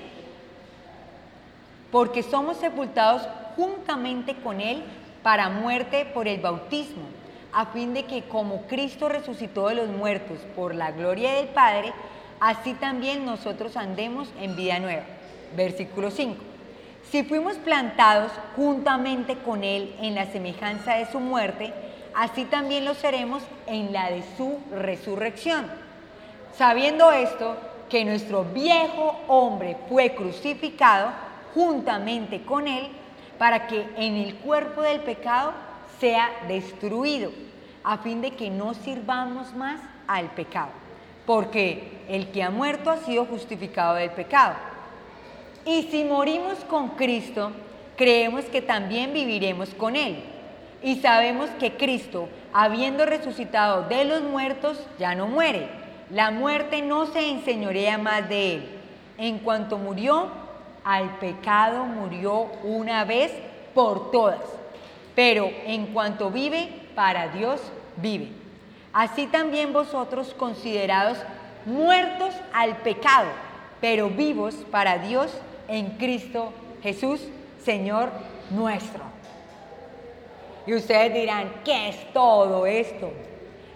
Porque 1.91 2.23
somos 2.23 2.57
sepultados 2.57 3.29
juntamente 3.57 4.35
con 4.37 4.63
Él 4.63 4.83
para 5.23 5.49
muerte 5.49 6.07
por 6.07 6.29
el 6.29 6.41
bautismo, 6.41 7.05
a 7.53 7.67
fin 7.67 7.95
de 7.95 8.05
que 8.05 8.23
como 8.25 8.63
Cristo 8.63 9.09
resucitó 9.09 9.69
de 9.69 9.75
los 9.77 9.89
muertos 9.89 10.39
por 10.57 10.75
la 10.75 10.91
gloria 10.91 11.35
del 11.35 11.49
Padre, 11.49 11.93
así 12.41 12.75
también 12.75 13.25
nosotros 13.25 13.77
andemos 13.77 14.29
en 14.41 14.57
vida 14.57 14.79
nueva. 14.79 15.05
Versículo 15.57 16.11
5. 16.11 16.37
Si 17.11 17.25
fuimos 17.25 17.57
plantados 17.57 18.33
juntamente 18.57 19.37
con 19.37 19.65
Él 19.65 19.95
en 20.01 20.15
la 20.15 20.27
semejanza 20.27 20.95
de 20.95 21.11
su 21.13 21.21
muerte, 21.21 21.73
así 22.15 22.47
también 22.47 22.85
lo 22.85 22.95
seremos 22.95 23.43
en 23.67 23.93
la 23.93 24.11
de 24.11 24.23
su 24.37 24.59
resurrección. 24.71 25.67
Sabiendo 26.57 27.13
esto, 27.13 27.57
que 27.91 28.05
nuestro 28.07 28.45
viejo 28.45 29.21
hombre 29.29 29.77
fue 29.89 30.15
crucificado 30.15 31.13
juntamente 31.53 32.43
con 32.43 32.67
Él, 32.67 32.89
para 33.43 33.67
que 33.67 33.85
en 33.97 34.15
el 34.15 34.37
cuerpo 34.37 34.83
del 34.83 35.01
pecado 35.01 35.53
sea 35.99 36.31
destruido, 36.47 37.33
a 37.83 37.99
fin 37.99 38.21
de 38.21 38.31
que 38.31 38.51
no 38.51 38.73
sirvamos 38.73 39.53
más 39.57 39.81
al 40.07 40.31
pecado, 40.31 40.69
porque 41.27 42.05
el 42.09 42.29
que 42.29 42.45
ha 42.45 42.51
muerto 42.51 42.89
ha 42.89 42.99
sido 42.99 43.25
justificado 43.25 43.97
del 43.97 44.11
pecado. 44.11 44.55
Y 45.67 45.89
si 45.91 46.05
morimos 46.05 46.59
con 46.67 46.91
Cristo, 46.91 47.51
creemos 47.97 48.45
que 48.45 48.63
también 48.63 49.13
viviremos 49.13 49.71
con 49.71 49.97
Él. 49.97 50.23
Y 50.81 51.01
sabemos 51.01 51.51
que 51.59 51.77
Cristo, 51.77 52.29
habiendo 52.53 53.07
resucitado 53.07 53.89
de 53.89 54.05
los 54.05 54.23
muertos, 54.23 54.87
ya 55.01 55.17
no 55.17 55.27
muere. 55.27 55.69
La 56.11 56.31
muerte 56.31 56.81
no 56.81 57.07
se 57.07 57.29
enseñorea 57.29 57.99
más 57.99 58.29
de 58.29 58.55
Él. 58.55 58.69
En 59.19 59.41
cuanto 59.41 59.79
murió, 59.79 60.42
al 60.85 61.19
pecado 61.19 61.85
murió 61.85 62.49
una 62.65 63.05
vez 63.05 63.33
por 63.75 64.11
todas, 64.11 64.41
pero 65.15 65.51
en 65.67 65.87
cuanto 65.87 66.31
vive, 66.31 66.69
para 66.95 67.29
Dios 67.29 67.61
vive. 67.97 68.29
Así 68.93 69.27
también 69.27 69.73
vosotros 69.73 70.35
considerados 70.35 71.19
muertos 71.65 72.35
al 72.53 72.77
pecado, 72.79 73.29
pero 73.81 74.11
vivos 74.11 74.55
para 74.71 74.99
Dios 74.99 75.33
en 75.69 75.91
Cristo 75.97 76.53
Jesús, 76.83 77.21
Señor 77.65 78.11
nuestro. 78.51 79.05
Y 80.67 80.75
ustedes 80.75 81.15
dirán, 81.15 81.51
¿qué 81.65 81.89
es 81.89 82.13
todo 82.13 82.67
esto? 82.67 83.11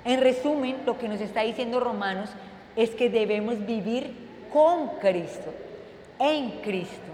En 0.05 0.21
resumen, 0.21 0.83
lo 0.85 0.99
que 0.99 1.09
nos 1.09 1.21
está 1.21 1.43
diciendo 1.43 1.81
Romanos 1.81 2.31
es 2.77 2.91
que 2.91 3.09
debemos 3.09 3.65
vivir 3.65 4.15
con 4.53 4.89
Cristo 5.01 5.53
en 6.19 6.51
Cristo. 6.63 7.13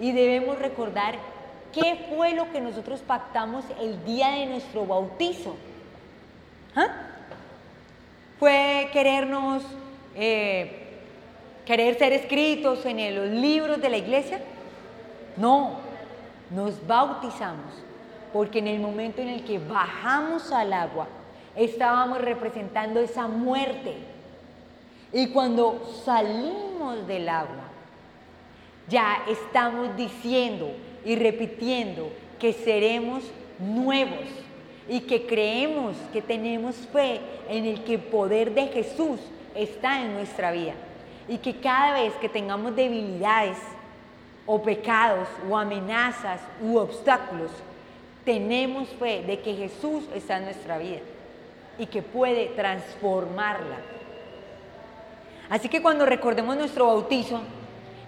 Y 0.00 0.12
debemos 0.12 0.58
recordar 0.58 1.16
qué 1.72 2.06
fue 2.14 2.34
lo 2.34 2.50
que 2.52 2.60
nosotros 2.60 3.00
pactamos 3.00 3.64
el 3.80 4.04
día 4.04 4.30
de 4.30 4.46
nuestro 4.46 4.86
bautizo. 4.86 5.56
¿Ah? 6.74 6.88
¿Fue 8.38 8.90
querernos, 8.92 9.62
eh, 10.14 11.00
querer 11.64 11.98
ser 11.98 12.12
escritos 12.12 12.84
en 12.84 13.14
los 13.14 13.30
libros 13.30 13.80
de 13.80 13.88
la 13.88 13.96
iglesia? 13.96 14.40
No, 15.36 15.78
nos 16.50 16.86
bautizamos 16.86 17.86
porque 18.32 18.58
en 18.58 18.68
el 18.68 18.80
momento 18.80 19.22
en 19.22 19.28
el 19.28 19.44
que 19.44 19.58
bajamos 19.58 20.52
al 20.52 20.72
agua 20.72 21.06
estábamos 21.54 22.20
representando 22.20 23.00
esa 23.00 23.26
muerte 23.26 23.96
Y 25.12 25.28
cuando 25.28 25.80
salimos 26.04 27.06
del 27.06 27.28
agua, 27.28 27.65
ya 28.88 29.24
estamos 29.28 29.96
diciendo 29.96 30.70
y 31.04 31.16
repitiendo 31.16 32.10
que 32.38 32.52
seremos 32.52 33.24
nuevos 33.58 34.26
y 34.88 35.00
que 35.00 35.26
creemos 35.26 35.96
que 36.12 36.22
tenemos 36.22 36.76
fe 36.92 37.20
en 37.48 37.64
el 37.64 37.82
que 37.82 37.94
el 37.94 38.00
poder 38.00 38.54
de 38.54 38.68
Jesús 38.68 39.20
está 39.54 40.02
en 40.02 40.14
nuestra 40.14 40.52
vida 40.52 40.74
y 41.28 41.38
que 41.38 41.56
cada 41.56 41.94
vez 41.94 42.12
que 42.14 42.28
tengamos 42.28 42.76
debilidades 42.76 43.58
o 44.46 44.62
pecados 44.62 45.26
o 45.50 45.56
amenazas 45.56 46.40
u 46.62 46.76
obstáculos, 46.76 47.50
tenemos 48.24 48.88
fe 48.90 49.22
de 49.26 49.40
que 49.40 49.54
Jesús 49.54 50.04
está 50.14 50.38
en 50.38 50.44
nuestra 50.44 50.78
vida 50.78 51.00
y 51.78 51.86
que 51.86 52.02
puede 52.02 52.46
transformarla. 52.48 53.76
Así 55.48 55.68
que 55.68 55.82
cuando 55.82 56.06
recordemos 56.06 56.56
nuestro 56.56 56.86
bautizo, 56.86 57.42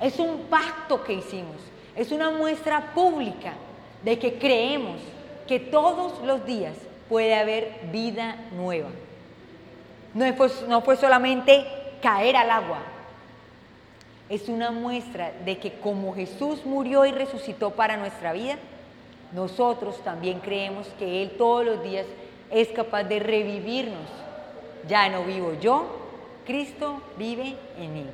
es 0.01 0.19
un 0.19 0.47
pacto 0.51 1.03
que 1.05 1.15
hicimos, 1.15 1.57
es 1.97 2.13
una 2.13 2.31
muestra 2.31 2.93
pública 2.95 3.55
de 4.03 4.19
que 4.19 4.39
creemos 4.39 5.01
que 5.47 5.59
todos 5.59 6.23
los 6.25 6.45
días 6.45 6.75
puede 7.09 7.35
haber 7.35 7.81
vida 7.91 8.37
nueva. 8.53 8.91
No 10.15 10.33
fue, 10.35 10.51
no 10.69 10.83
fue 10.83 10.97
solamente 10.97 11.67
caer 12.01 12.37
al 12.37 12.51
agua, 12.51 12.79
es 14.29 14.49
una 14.49 14.71
muestra 14.71 15.33
de 15.45 15.59
que 15.59 15.73
como 15.79 16.15
Jesús 16.15 16.65
murió 16.67 17.07
y 17.07 17.13
resucitó 17.13 17.71
para 17.71 17.97
nuestra 17.97 18.33
vida, 18.33 18.59
nosotros 19.33 20.03
también 20.05 20.41
creemos 20.41 20.87
que 20.99 21.23
Él 21.23 21.33
todos 21.39 21.65
los 21.65 21.83
días 21.83 22.07
es 22.51 22.69
capaz 22.69 23.05
de 23.05 23.21
revivirnos. 23.21 24.09
Ya 24.87 25.09
no 25.09 25.25
vivo 25.25 25.55
yo, 25.61 25.87
Cristo 26.47 27.01
vive 27.17 27.57
en 27.79 27.95
mí. 27.95 28.07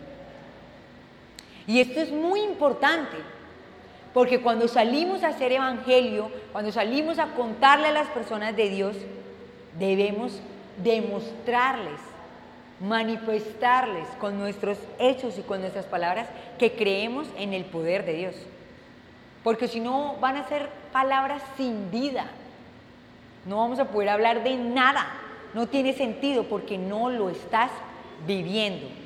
Y 1.67 1.81
esto 1.81 2.01
es 2.01 2.13
muy 2.13 2.41
importante, 2.41 3.17
porque 4.13 4.41
cuando 4.41 4.69
salimos 4.69 5.23
a 5.23 5.29
hacer 5.29 5.53
evangelio, 5.53 6.31
cuando 6.53 6.71
salimos 6.71 7.19
a 7.19 7.35
contarle 7.35 7.89
a 7.89 7.93
las 7.93 8.09
personas 8.09 8.55
de 8.55 8.69
Dios, 8.69 8.97
debemos 9.79 10.41
demostrarles, 10.83 12.01
manifestarles 12.81 14.07
con 14.21 14.39
nuestros 14.39 14.79
hechos 14.99 15.39
y 15.39 15.43
con 15.43 15.61
nuestras 15.61 15.87
palabras 15.87 16.29
que 16.59 16.73
creemos 16.73 17.27
en 17.37 17.55
el 17.55 17.65
poder 17.65 18.05
de 18.05 18.15
Dios. 18.15 18.35
Porque 19.43 19.69
si 19.69 19.81
no, 19.81 20.17
van 20.21 20.37
a 20.37 20.49
ser 20.49 20.69
palabras 20.93 21.43
sin 21.57 21.91
vida. 21.91 22.27
No 23.47 23.59
vamos 23.59 23.79
a 23.79 23.87
poder 23.87 24.09
hablar 24.09 24.43
de 24.43 24.57
nada. 24.57 25.07
No 25.53 25.67
tiene 25.67 25.93
sentido 25.93 26.45
porque 26.45 26.79
no 26.79 27.11
lo 27.11 27.31
estás 27.31 27.71
viviendo. 28.27 29.04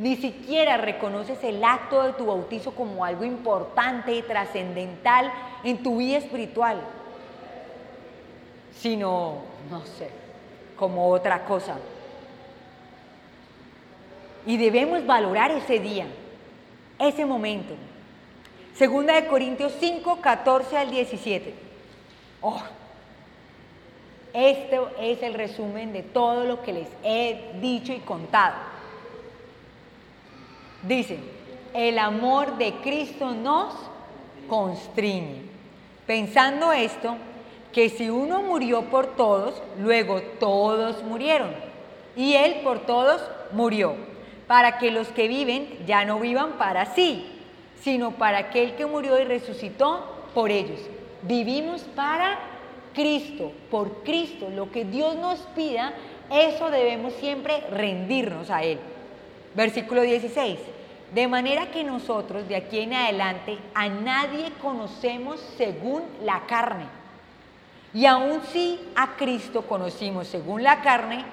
Ni 0.00 0.16
siquiera 0.16 0.78
reconoces 0.78 1.44
el 1.44 1.62
acto 1.62 2.02
de 2.02 2.14
tu 2.14 2.24
bautizo 2.24 2.74
como 2.74 3.04
algo 3.04 3.22
importante 3.22 4.14
y 4.14 4.22
trascendental 4.22 5.30
en 5.62 5.82
tu 5.82 5.98
vida 5.98 6.16
espiritual, 6.16 6.80
sino, 8.74 9.42
no 9.68 9.84
sé, 9.84 10.08
como 10.78 11.10
otra 11.10 11.44
cosa. 11.44 11.76
Y 14.46 14.56
debemos 14.56 15.04
valorar 15.04 15.50
ese 15.50 15.78
día, 15.80 16.06
ese 16.98 17.26
momento. 17.26 17.74
Segunda 18.74 19.12
de 19.16 19.26
Corintios 19.26 19.74
5, 19.80 20.22
14 20.22 20.78
al 20.78 20.90
17. 20.90 21.54
Oh, 22.40 22.62
este 24.32 24.80
es 24.98 25.22
el 25.22 25.34
resumen 25.34 25.92
de 25.92 26.02
todo 26.02 26.46
lo 26.46 26.62
que 26.62 26.72
les 26.72 26.88
he 27.04 27.52
dicho 27.60 27.92
y 27.92 27.98
contado. 27.98 28.79
Dice, 30.82 31.18
el 31.74 31.98
amor 31.98 32.56
de 32.58 32.72
Cristo 32.76 33.32
nos 33.32 33.74
constriñe. 34.48 35.42
Pensando 36.06 36.72
esto, 36.72 37.16
que 37.72 37.88
si 37.88 38.10
uno 38.10 38.42
murió 38.42 38.82
por 38.84 39.14
todos, 39.14 39.54
luego 39.78 40.20
todos 40.40 41.02
murieron. 41.04 41.50
Y 42.16 42.34
Él 42.34 42.60
por 42.64 42.80
todos 42.80 43.22
murió, 43.52 43.94
para 44.46 44.78
que 44.78 44.90
los 44.90 45.08
que 45.08 45.28
viven 45.28 45.78
ya 45.86 46.04
no 46.04 46.18
vivan 46.18 46.52
para 46.58 46.86
sí, 46.86 47.26
sino 47.80 48.12
para 48.12 48.38
aquel 48.38 48.74
que 48.74 48.86
murió 48.86 49.20
y 49.20 49.24
resucitó 49.24 50.04
por 50.34 50.50
ellos. 50.50 50.80
Vivimos 51.22 51.82
para 51.94 52.38
Cristo, 52.94 53.52
por 53.70 54.02
Cristo, 54.02 54.48
lo 54.50 54.70
que 54.72 54.84
Dios 54.84 55.16
nos 55.16 55.38
pida, 55.54 55.92
eso 56.30 56.70
debemos 56.70 57.12
siempre 57.14 57.60
rendirnos 57.70 58.50
a 58.50 58.62
Él. 58.62 58.78
Versículo 59.54 60.02
16. 60.02 60.58
De 61.14 61.26
manera 61.26 61.70
que 61.72 61.82
nosotros 61.82 62.46
de 62.48 62.56
aquí 62.56 62.80
en 62.80 62.94
adelante 62.94 63.58
a 63.74 63.88
nadie 63.88 64.52
conocemos 64.62 65.40
según 65.56 66.04
la 66.22 66.46
carne. 66.46 66.84
Y 67.92 68.06
aun 68.06 68.42
si 68.52 68.78
a 68.94 69.16
Cristo 69.16 69.62
conocimos 69.62 70.28
según 70.28 70.62
la 70.62 70.80
carne, 70.82 71.24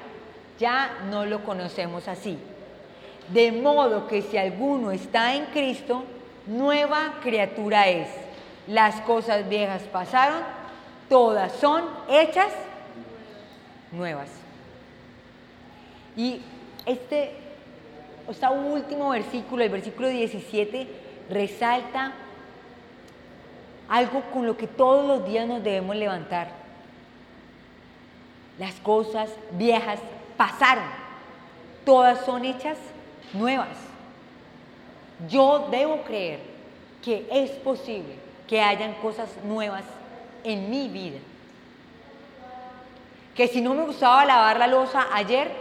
ya 0.58 0.98
no 1.12 1.26
lo 1.26 1.44
conocemos 1.44 2.08
así. 2.08 2.40
De 3.30 3.52
modo 3.52 4.08
que 4.08 4.24
si 4.24 4.38
alguno 4.38 4.92
está 4.92 5.36
en 5.36 5.46
Cristo, 5.48 6.04
nueva 6.48 7.16
criatura 7.22 7.88
es. 7.88 8.08
Las 8.66 9.00
cosas 9.02 9.48
viejas 9.48 9.84
pasaron, 9.84 10.42
todas 11.08 11.54
son 11.54 11.84
hechas 12.10 12.52
nuevas. 13.92 14.30
Y 16.16 16.42
este, 16.86 17.47
este 18.30 18.48
último 18.48 19.10
versículo, 19.10 19.64
el 19.64 19.70
versículo 19.70 20.10
17, 20.10 20.88
resalta 21.30 22.14
algo 23.90 24.22
con 24.34 24.46
lo 24.46 24.58
que 24.58 24.68
todos 24.68 25.06
los 25.06 25.28
días 25.28 25.48
nos 25.48 25.64
debemos 25.64 25.96
levantar. 25.96 26.50
Las 28.60 28.74
cosas 28.76 29.30
viejas 29.52 30.00
pasaron, 30.36 30.84
todas 31.86 32.26
son 32.26 32.44
hechas 32.44 32.78
nuevas. 33.34 33.78
Yo 35.30 35.68
debo 35.72 36.02
creer 36.04 36.40
que 37.04 37.28
es 37.32 37.52
posible 37.52 38.16
que 38.48 38.62
hayan 38.62 38.94
cosas 38.96 39.30
nuevas 39.44 39.84
en 40.44 40.70
mi 40.70 40.90
vida. 40.90 41.20
Que 43.36 43.48
si 43.48 43.62
no 43.62 43.74
me 43.74 43.84
gustaba 43.84 44.26
lavar 44.26 44.58
la 44.58 44.68
losa 44.68 45.08
ayer, 45.14 45.52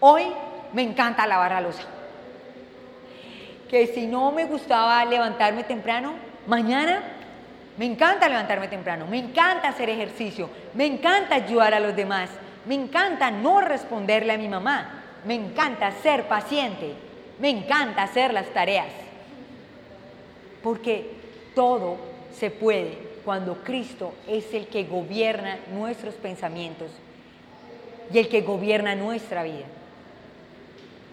hoy 0.00 0.24
me 0.72 0.82
encanta 0.82 1.26
lavar 1.26 1.52
la 1.52 1.60
losa. 1.62 1.95
Que 3.68 3.86
si 3.88 4.06
no 4.06 4.32
me 4.32 4.44
gustaba 4.44 5.04
levantarme 5.04 5.64
temprano, 5.64 6.14
mañana 6.46 7.02
me 7.76 7.84
encanta 7.84 8.28
levantarme 8.28 8.68
temprano, 8.68 9.06
me 9.06 9.18
encanta 9.18 9.68
hacer 9.68 9.90
ejercicio, 9.90 10.48
me 10.74 10.86
encanta 10.86 11.34
ayudar 11.34 11.74
a 11.74 11.80
los 11.80 11.94
demás, 11.94 12.30
me 12.64 12.74
encanta 12.74 13.30
no 13.30 13.60
responderle 13.60 14.32
a 14.32 14.38
mi 14.38 14.48
mamá, 14.48 15.02
me 15.26 15.34
encanta 15.34 15.92
ser 16.02 16.24
paciente, 16.24 16.94
me 17.38 17.50
encanta 17.50 18.02
hacer 18.02 18.32
las 18.32 18.46
tareas. 18.48 18.86
Porque 20.62 21.10
todo 21.54 21.98
se 22.32 22.50
puede 22.50 22.98
cuando 23.24 23.56
Cristo 23.62 24.14
es 24.26 24.54
el 24.54 24.68
que 24.68 24.84
gobierna 24.84 25.58
nuestros 25.72 26.14
pensamientos 26.14 26.90
y 28.12 28.18
el 28.18 28.28
que 28.28 28.40
gobierna 28.40 28.94
nuestra 28.94 29.42
vida. 29.42 29.66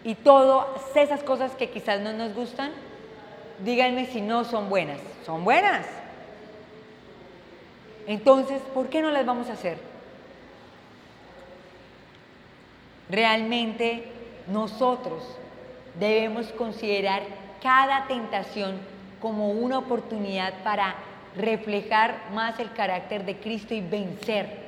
Y 0.03 0.15
todas 0.15 0.67
esas 0.95 1.23
cosas 1.23 1.53
que 1.53 1.69
quizás 1.69 2.01
no 2.01 2.13
nos 2.13 2.33
gustan, 2.33 2.71
díganme 3.63 4.05
si 4.07 4.21
no 4.21 4.43
son 4.43 4.69
buenas. 4.69 4.99
Son 5.25 5.43
buenas. 5.43 5.85
Entonces, 8.07 8.61
¿por 8.73 8.89
qué 8.89 9.01
no 9.01 9.11
las 9.11 9.25
vamos 9.25 9.49
a 9.49 9.53
hacer? 9.53 9.77
Realmente 13.09 14.05
nosotros 14.47 15.23
debemos 15.99 16.47
considerar 16.47 17.21
cada 17.61 18.07
tentación 18.07 18.77
como 19.21 19.51
una 19.51 19.77
oportunidad 19.77 20.53
para 20.63 20.95
reflejar 21.37 22.29
más 22.33 22.59
el 22.59 22.71
carácter 22.73 23.25
de 23.25 23.37
Cristo 23.37 23.73
y 23.73 23.81
vencer. 23.81 24.62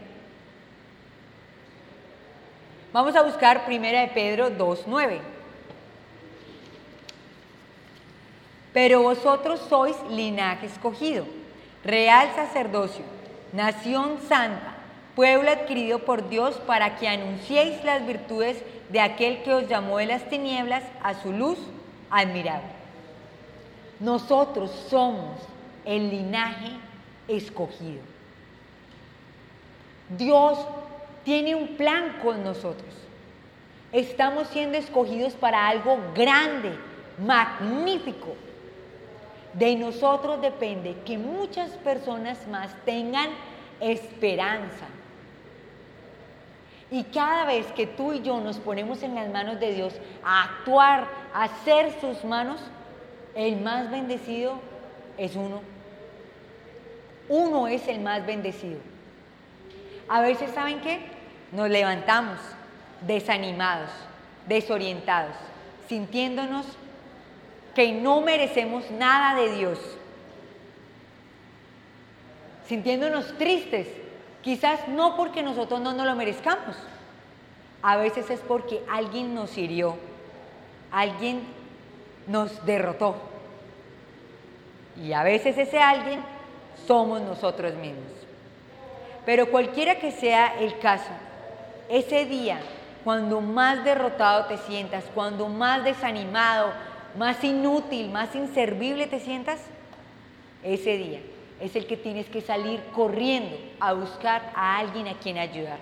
Vamos 2.95 3.13
a 3.17 3.23
buscar 3.23 3.65
1 3.67 3.77
de 3.77 4.09
Pedro 4.13 4.51
2.9. 4.51 5.19
Pero 8.71 9.01
vosotros 9.03 9.59
sois 9.67 9.97
linaje 10.09 10.67
escogido, 10.67 11.25
real 11.83 12.33
sacerdocio, 12.35 13.03
nación 13.51 14.19
santa, 14.29 14.77
pueblo 15.13 15.51
adquirido 15.51 15.99
por 16.05 16.29
Dios 16.29 16.55
para 16.65 16.95
que 16.95 17.09
anunciéis 17.09 17.83
las 17.83 18.07
virtudes 18.07 18.63
de 18.87 19.01
aquel 19.01 19.43
que 19.43 19.53
os 19.53 19.67
llamó 19.67 19.97
de 19.97 20.05
las 20.05 20.29
tinieblas 20.29 20.85
a 21.03 21.15
su 21.15 21.33
luz 21.33 21.59
admirable. 22.09 22.71
Nosotros 23.99 24.71
somos 24.89 25.41
el 25.83 26.11
linaje 26.11 26.71
escogido. 27.27 28.03
Dios 30.17 30.57
tiene 31.25 31.55
un 31.55 31.75
plan 31.75 32.19
con 32.23 32.43
nosotros. 32.43 32.93
Estamos 33.91 34.47
siendo 34.47 34.77
escogidos 34.77 35.33
para 35.33 35.67
algo 35.67 35.97
grande, 36.15 36.71
magnífico. 37.17 38.35
De 39.53 39.75
nosotros 39.75 40.41
depende 40.41 40.95
que 41.05 41.17
muchas 41.17 41.71
personas 41.71 42.47
más 42.47 42.73
tengan 42.85 43.29
esperanza. 43.79 44.85
Y 46.91 47.03
cada 47.05 47.45
vez 47.45 47.65
que 47.71 47.87
tú 47.87 48.13
y 48.13 48.21
yo 48.21 48.39
nos 48.39 48.59
ponemos 48.59 49.01
en 49.01 49.15
las 49.15 49.27
manos 49.29 49.59
de 49.59 49.73
Dios 49.73 49.93
a 50.23 50.43
actuar, 50.43 51.07
a 51.33 51.45
hacer 51.45 51.99
sus 51.99 52.23
manos, 52.23 52.61
el 53.33 53.59
más 53.61 53.89
bendecido 53.89 54.59
es 55.17 55.35
uno. 55.35 55.61
Uno 57.27 57.67
es 57.67 57.87
el 57.87 58.01
más 58.01 58.25
bendecido. 58.25 58.79
A 60.07 60.21
veces, 60.21 60.51
¿saben 60.51 60.81
qué? 60.81 61.14
Nos 61.51 61.69
levantamos 61.69 62.39
desanimados, 63.01 63.89
desorientados, 64.47 65.35
sintiéndonos 65.87 66.65
que 67.73 67.91
no 67.91 68.21
merecemos 68.21 68.89
nada 68.91 69.39
de 69.39 69.55
Dios, 69.55 69.79
sintiéndonos 72.67 73.37
tristes, 73.37 73.87
quizás 74.41 74.87
no 74.87 75.15
porque 75.15 75.43
nosotros 75.43 75.81
no 75.81 75.93
nos 75.93 76.05
lo 76.05 76.15
merezcamos, 76.15 76.75
a 77.81 77.97
veces 77.97 78.29
es 78.29 78.39
porque 78.39 78.81
alguien 78.89 79.35
nos 79.35 79.57
hirió, 79.57 79.97
alguien 80.91 81.43
nos 82.27 82.65
derrotó. 82.65 83.15
Y 85.03 85.13
a 85.13 85.23
veces 85.23 85.57
ese 85.57 85.79
alguien 85.79 86.21
somos 86.87 87.21
nosotros 87.21 87.75
mismos. 87.75 88.11
Pero 89.25 89.51
cualquiera 89.51 89.99
que 89.99 90.11
sea 90.11 90.57
el 90.59 90.79
caso, 90.79 91.11
ese 91.89 92.25
día, 92.25 92.59
cuando 93.03 93.41
más 93.41 93.83
derrotado 93.83 94.45
te 94.45 94.57
sientas, 94.57 95.03
cuando 95.13 95.47
más 95.47 95.83
desanimado, 95.83 96.73
más 97.17 97.43
inútil, 97.43 98.09
más 98.09 98.35
inservible 98.35 99.07
te 99.07 99.19
sientas, 99.19 99.59
ese 100.63 100.97
día 100.97 101.19
es 101.61 101.75
el 101.75 101.85
que 101.85 101.97
tienes 101.97 102.27
que 102.27 102.41
salir 102.41 102.81
corriendo 102.93 103.55
a 103.79 103.93
buscar 103.93 104.51
a 104.55 104.77
alguien 104.77 105.07
a 105.07 105.13
quien 105.13 105.37
ayudar. 105.37 105.77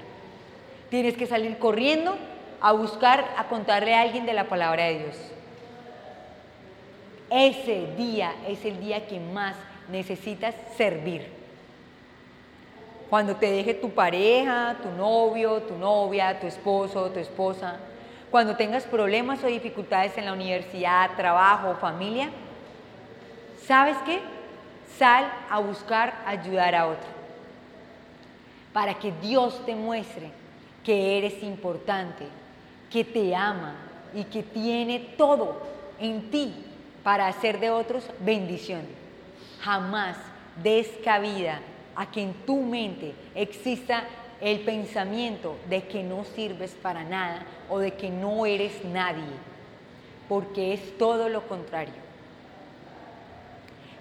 Tienes 0.89 1.17
que 1.17 1.25
salir 1.25 1.57
corriendo 1.57 2.15
a 2.61 2.71
buscar, 2.73 3.25
a 3.37 3.45
contarle 3.47 3.95
a 3.95 4.01
alguien 4.01 4.25
de 4.25 4.33
la 4.33 4.47
palabra 4.47 4.85
de 4.85 4.99
Dios. 4.99 5.17
Ese 7.29 7.87
día 7.97 8.33
es 8.47 8.63
el 8.63 8.79
día 8.79 9.07
que 9.07 9.19
más 9.19 9.55
necesitas 9.89 10.53
servir. 10.77 11.42
Cuando 13.13 13.35
te 13.35 13.45
deje 13.51 13.75
tu 13.75 13.91
pareja, 13.91 14.75
tu 14.81 14.89
novio, 14.89 15.61
tu 15.61 15.77
novia, 15.77 16.39
tu 16.39 16.47
esposo, 16.47 17.11
tu 17.11 17.19
esposa, 17.19 17.75
cuando 18.31 18.55
tengas 18.55 18.85
problemas 18.85 19.43
o 19.43 19.45
dificultades 19.45 20.17
en 20.17 20.25
la 20.25 20.33
universidad, 20.33 21.15
trabajo, 21.15 21.75
familia, 21.75 22.31
¿sabes 23.67 23.97
qué? 24.03 24.19
Sal 24.97 25.31
a 25.47 25.59
buscar 25.59 26.23
ayudar 26.25 26.73
a 26.73 26.87
otro. 26.87 27.07
Para 28.73 28.95
que 28.95 29.11
Dios 29.21 29.63
te 29.63 29.75
muestre 29.75 30.31
que 30.83 31.19
eres 31.19 31.43
importante, 31.43 32.25
que 32.89 33.03
te 33.03 33.35
ama 33.35 33.75
y 34.15 34.23
que 34.23 34.41
tiene 34.41 35.13
todo 35.19 35.61
en 35.99 36.31
ti 36.31 36.51
para 37.03 37.27
hacer 37.27 37.59
de 37.59 37.69
otros 37.69 38.09
bendición. 38.21 38.81
Jamás 39.61 40.17
des 40.63 40.87
cabida 41.05 41.59
a 41.95 42.09
que 42.11 42.21
en 42.21 42.33
tu 42.45 42.61
mente 42.61 43.13
exista 43.35 44.03
el 44.41 44.59
pensamiento 44.61 45.57
de 45.69 45.83
que 45.83 46.03
no 46.03 46.25
sirves 46.25 46.71
para 46.81 47.03
nada 47.03 47.45
o 47.69 47.79
de 47.79 47.93
que 47.93 48.09
no 48.09 48.45
eres 48.45 48.83
nadie, 48.83 49.23
porque 50.27 50.73
es 50.73 50.97
todo 50.97 51.29
lo 51.29 51.47
contrario. 51.47 51.93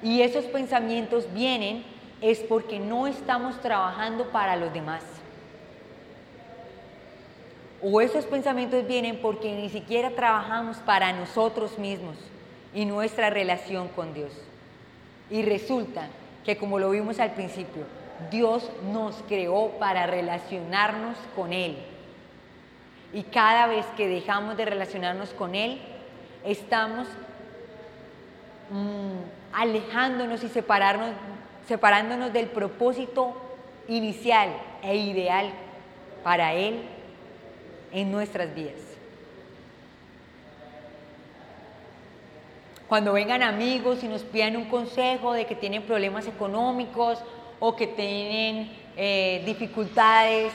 Y 0.03 0.23
esos 0.23 0.45
pensamientos 0.47 1.33
vienen 1.33 1.85
es 2.21 2.41
porque 2.41 2.81
no 2.81 3.07
estamos 3.07 3.61
trabajando 3.61 4.31
para 4.31 4.57
los 4.57 4.73
demás. 4.73 5.05
O 7.81 8.01
esos 8.01 8.25
pensamientos 8.25 8.87
vienen 8.87 9.19
porque 9.21 9.55
ni 9.55 9.69
siquiera 9.69 10.11
trabajamos 10.11 10.77
para 10.79 11.13
nosotros 11.13 11.79
mismos 11.79 12.17
y 12.75 12.85
nuestra 12.85 13.31
relación 13.31 13.89
con 13.89 14.15
Dios. 14.15 14.33
Y 15.31 15.43
resulta 15.43 16.09
que 16.45 16.57
como 16.57 16.79
lo 16.79 16.91
vimos 16.91 17.21
al 17.21 17.33
principio, 17.33 17.85
Dios 18.31 18.71
nos 18.93 19.17
creó 19.29 19.71
para 19.79 20.07
relacionarnos 20.07 21.17
con 21.35 21.53
Él. 21.53 21.77
Y 23.13 23.25
cada 23.25 23.67
vez 23.67 23.85
que 23.97 24.09
dejamos 24.09 24.57
de 24.57 24.65
relacionarnos 24.65 25.31
con 25.31 25.55
Él, 25.55 25.81
estamos 26.45 27.07
mm, 28.71 29.53
alejándonos 29.53 30.43
y 30.45 30.49
separándonos 30.49 32.33
del 32.33 32.47
propósito 32.47 33.37
inicial 33.89 34.51
e 34.83 34.97
ideal 34.97 35.51
para 36.23 36.55
Él 36.55 36.83
en 37.93 38.11
nuestras 38.11 38.55
vidas. 38.55 38.92
Cuando 42.93 43.15
vengan 43.15 43.43
amigos 43.43 44.05
y 44.05 44.07
nos 44.07 44.21
pidan 44.21 44.55
un 44.55 44.67
consejo 44.67 45.33
de 45.33 45.47
que 45.47 45.55
tienen 45.55 45.83
problemas 45.83 46.27
económicos 46.27 47.19
o 47.59 47.75
que 47.75 47.87
tienen 47.87 48.71
eh, 48.99 49.43
dificultades, 49.47 50.53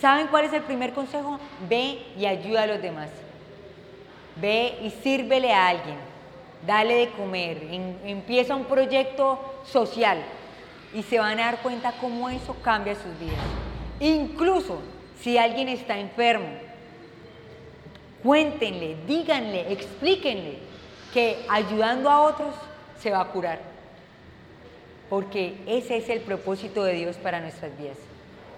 ¿saben 0.00 0.28
cuál 0.28 0.44
es 0.44 0.52
el 0.52 0.62
primer 0.62 0.92
consejo? 0.92 1.40
Ve 1.68 2.06
y 2.16 2.24
ayuda 2.24 2.62
a 2.62 2.66
los 2.68 2.80
demás. 2.80 3.10
Ve 4.36 4.78
y 4.80 4.90
sírvele 5.02 5.52
a 5.52 5.70
alguien. 5.70 5.96
Dale 6.64 6.94
de 6.94 7.10
comer. 7.10 7.66
empieza 8.04 8.54
un 8.54 8.66
proyecto 8.66 9.40
social 9.64 10.22
y 10.94 11.02
se 11.02 11.18
van 11.18 11.40
a 11.40 11.46
dar 11.46 11.62
cuenta 11.62 11.94
cómo 12.00 12.28
eso 12.28 12.54
cambia 12.62 12.94
sus 12.94 13.18
vidas. 13.18 13.44
Incluso 13.98 14.78
si 15.20 15.36
alguien 15.36 15.68
está 15.68 15.98
enfermo, 15.98 16.46
cuéntenle, 18.22 18.98
díganle, 19.04 19.72
explíquenle 19.72 20.75
que 21.16 21.46
ayudando 21.48 22.10
a 22.10 22.20
otros 22.20 22.54
se 23.00 23.10
va 23.10 23.22
a 23.22 23.28
curar. 23.28 23.58
Porque 25.08 25.56
ese 25.66 25.96
es 25.96 26.10
el 26.10 26.20
propósito 26.20 26.84
de 26.84 26.92
Dios 26.92 27.16
para 27.16 27.40
nuestras 27.40 27.74
vidas. 27.78 27.96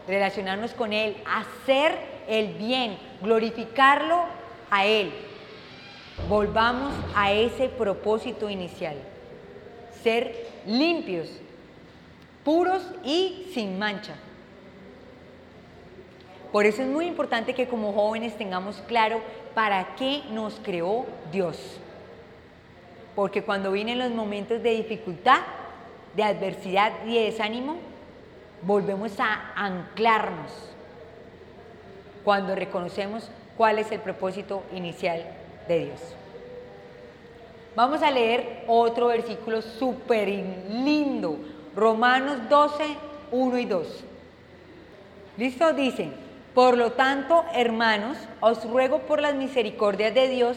Relacionarnos 0.09 0.73
con 0.73 0.92
Él, 0.92 1.16
hacer 1.25 1.97
el 2.27 2.55
bien, 2.55 2.99
glorificarlo 3.23 4.25
a 4.73 4.87
Él. 4.87 5.12
Volvamos 6.29 6.92
a 7.14 7.31
ese 7.31 7.68
propósito 7.68 8.51
inicial. 8.51 8.97
Ser 10.03 10.49
limpios, 10.66 11.29
puros 12.42 12.83
y 13.05 13.53
sin 13.55 13.79
mancha. 13.79 14.16
Por 16.51 16.66
eso 16.66 16.83
es 16.83 16.88
muy 16.88 17.07
importante 17.07 17.55
que 17.55 17.68
como 17.68 17.92
jóvenes 17.92 18.37
tengamos 18.37 18.83
claro 18.88 19.21
para 19.55 19.94
qué 19.94 20.25
nos 20.33 20.55
creó 20.64 21.07
Dios 21.31 21.79
porque 23.18 23.42
cuando 23.42 23.72
vienen 23.72 23.98
los 23.98 24.12
momentos 24.12 24.62
de 24.62 24.76
dificultad, 24.76 25.40
de 26.14 26.22
adversidad 26.22 26.92
y 27.04 27.14
de 27.14 27.24
desánimo, 27.24 27.74
volvemos 28.62 29.18
a 29.18 29.54
anclarnos 29.57 30.52
cuando 32.22 32.54
reconocemos 32.54 33.28
cuál 33.57 33.81
es 33.81 33.90
el 33.90 33.98
propósito 33.98 34.62
inicial 34.72 35.24
de 35.66 35.87
Dios. 35.87 36.00
Vamos 37.74 38.02
a 38.02 38.12
leer 38.12 38.62
otro 38.68 39.09
versículo 39.09 39.62
súper 39.62 40.28
lindo, 40.28 41.38
Romanos 41.74 42.48
12, 42.48 42.85
1 43.33 43.59
y 43.59 43.64
2. 43.64 44.04
¿Listo? 45.38 45.72
Dice, 45.72 46.11
por 46.54 46.78
lo 46.78 46.92
tanto, 46.92 47.44
hermanos, 47.52 48.16
os 48.38 48.64
ruego 48.70 49.00
por 49.00 49.20
las 49.20 49.35
misericordias 49.35 50.14
de 50.14 50.28
Dios, 50.28 50.57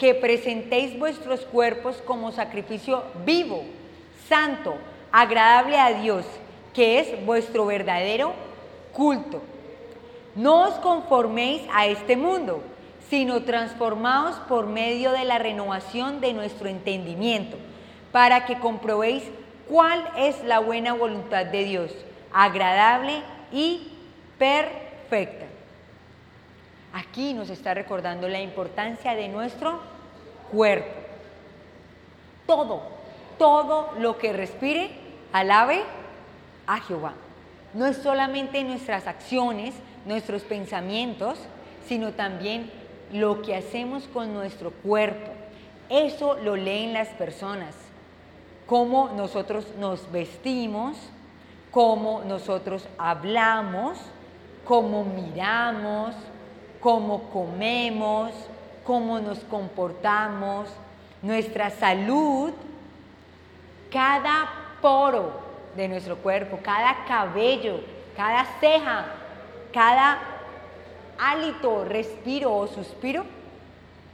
que 0.00 0.14
presentéis 0.14 0.98
vuestros 0.98 1.40
cuerpos 1.40 2.02
como 2.06 2.32
sacrificio 2.32 3.04
vivo, 3.26 3.64
santo, 4.30 4.74
agradable 5.12 5.78
a 5.78 5.92
Dios, 5.92 6.24
que 6.72 7.00
es 7.00 7.26
vuestro 7.26 7.66
verdadero 7.66 8.32
culto. 8.94 9.42
No 10.34 10.62
os 10.62 10.74
conforméis 10.76 11.60
a 11.70 11.84
este 11.86 12.16
mundo, 12.16 12.62
sino 13.10 13.42
transformaos 13.42 14.36
por 14.48 14.64
medio 14.64 15.12
de 15.12 15.26
la 15.26 15.36
renovación 15.36 16.22
de 16.22 16.32
nuestro 16.32 16.70
entendimiento, 16.70 17.58
para 18.10 18.46
que 18.46 18.58
comprobéis 18.58 19.24
cuál 19.68 20.02
es 20.16 20.42
la 20.44 20.60
buena 20.60 20.94
voluntad 20.94 21.44
de 21.44 21.64
Dios, 21.64 21.92
agradable 22.32 23.20
y 23.52 23.92
perfecta. 24.38 25.44
Aquí 26.92 27.34
nos 27.34 27.50
está 27.50 27.74
recordando 27.74 28.28
la 28.28 28.40
importancia 28.40 29.14
de 29.14 29.28
nuestro 29.28 29.89
cuerpo. 30.50 30.90
Todo, 32.46 32.82
todo 33.38 33.92
lo 33.98 34.18
que 34.18 34.32
respire, 34.32 34.90
alabe 35.32 35.82
a 36.66 36.80
Jehová. 36.80 37.14
No 37.74 37.86
es 37.86 37.96
solamente 37.98 38.62
nuestras 38.64 39.06
acciones, 39.06 39.74
nuestros 40.04 40.42
pensamientos, 40.42 41.38
sino 41.86 42.12
también 42.12 42.70
lo 43.12 43.42
que 43.42 43.54
hacemos 43.54 44.04
con 44.12 44.34
nuestro 44.34 44.70
cuerpo. 44.70 45.30
Eso 45.88 46.36
lo 46.42 46.56
leen 46.56 46.92
las 46.92 47.08
personas. 47.08 47.74
Cómo 48.66 49.10
nosotros 49.16 49.66
nos 49.78 50.10
vestimos, 50.12 50.96
cómo 51.70 52.22
nosotros 52.26 52.86
hablamos, 52.98 53.98
cómo 54.64 55.04
miramos, 55.04 56.14
cómo 56.80 57.24
comemos, 57.30 58.32
cómo 58.84 59.20
nos 59.20 59.38
comportamos, 59.40 60.68
nuestra 61.22 61.70
salud, 61.70 62.52
cada 63.90 64.48
poro 64.80 65.32
de 65.76 65.88
nuestro 65.88 66.16
cuerpo, 66.16 66.58
cada 66.62 67.04
cabello, 67.04 67.80
cada 68.16 68.44
ceja, 68.60 69.06
cada 69.72 70.18
hálito, 71.18 71.84
respiro 71.84 72.54
o 72.56 72.66
suspiro, 72.66 73.24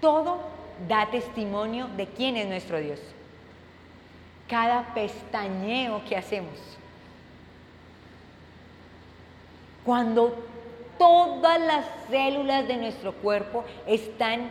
todo 0.01 0.41
da 0.89 1.07
testimonio 1.07 1.87
de 1.97 2.07
quién 2.07 2.37
es 2.37 2.47
nuestro 2.47 2.79
Dios. 2.79 3.01
Cada 4.49 4.95
pestañeo 4.95 6.03
que 6.05 6.17
hacemos. 6.17 6.59
Cuando 9.85 10.37
todas 10.99 11.61
las 11.61 11.85
células 12.11 12.67
de 12.67 12.77
nuestro 12.77 13.13
cuerpo 13.13 13.65
están 13.87 14.49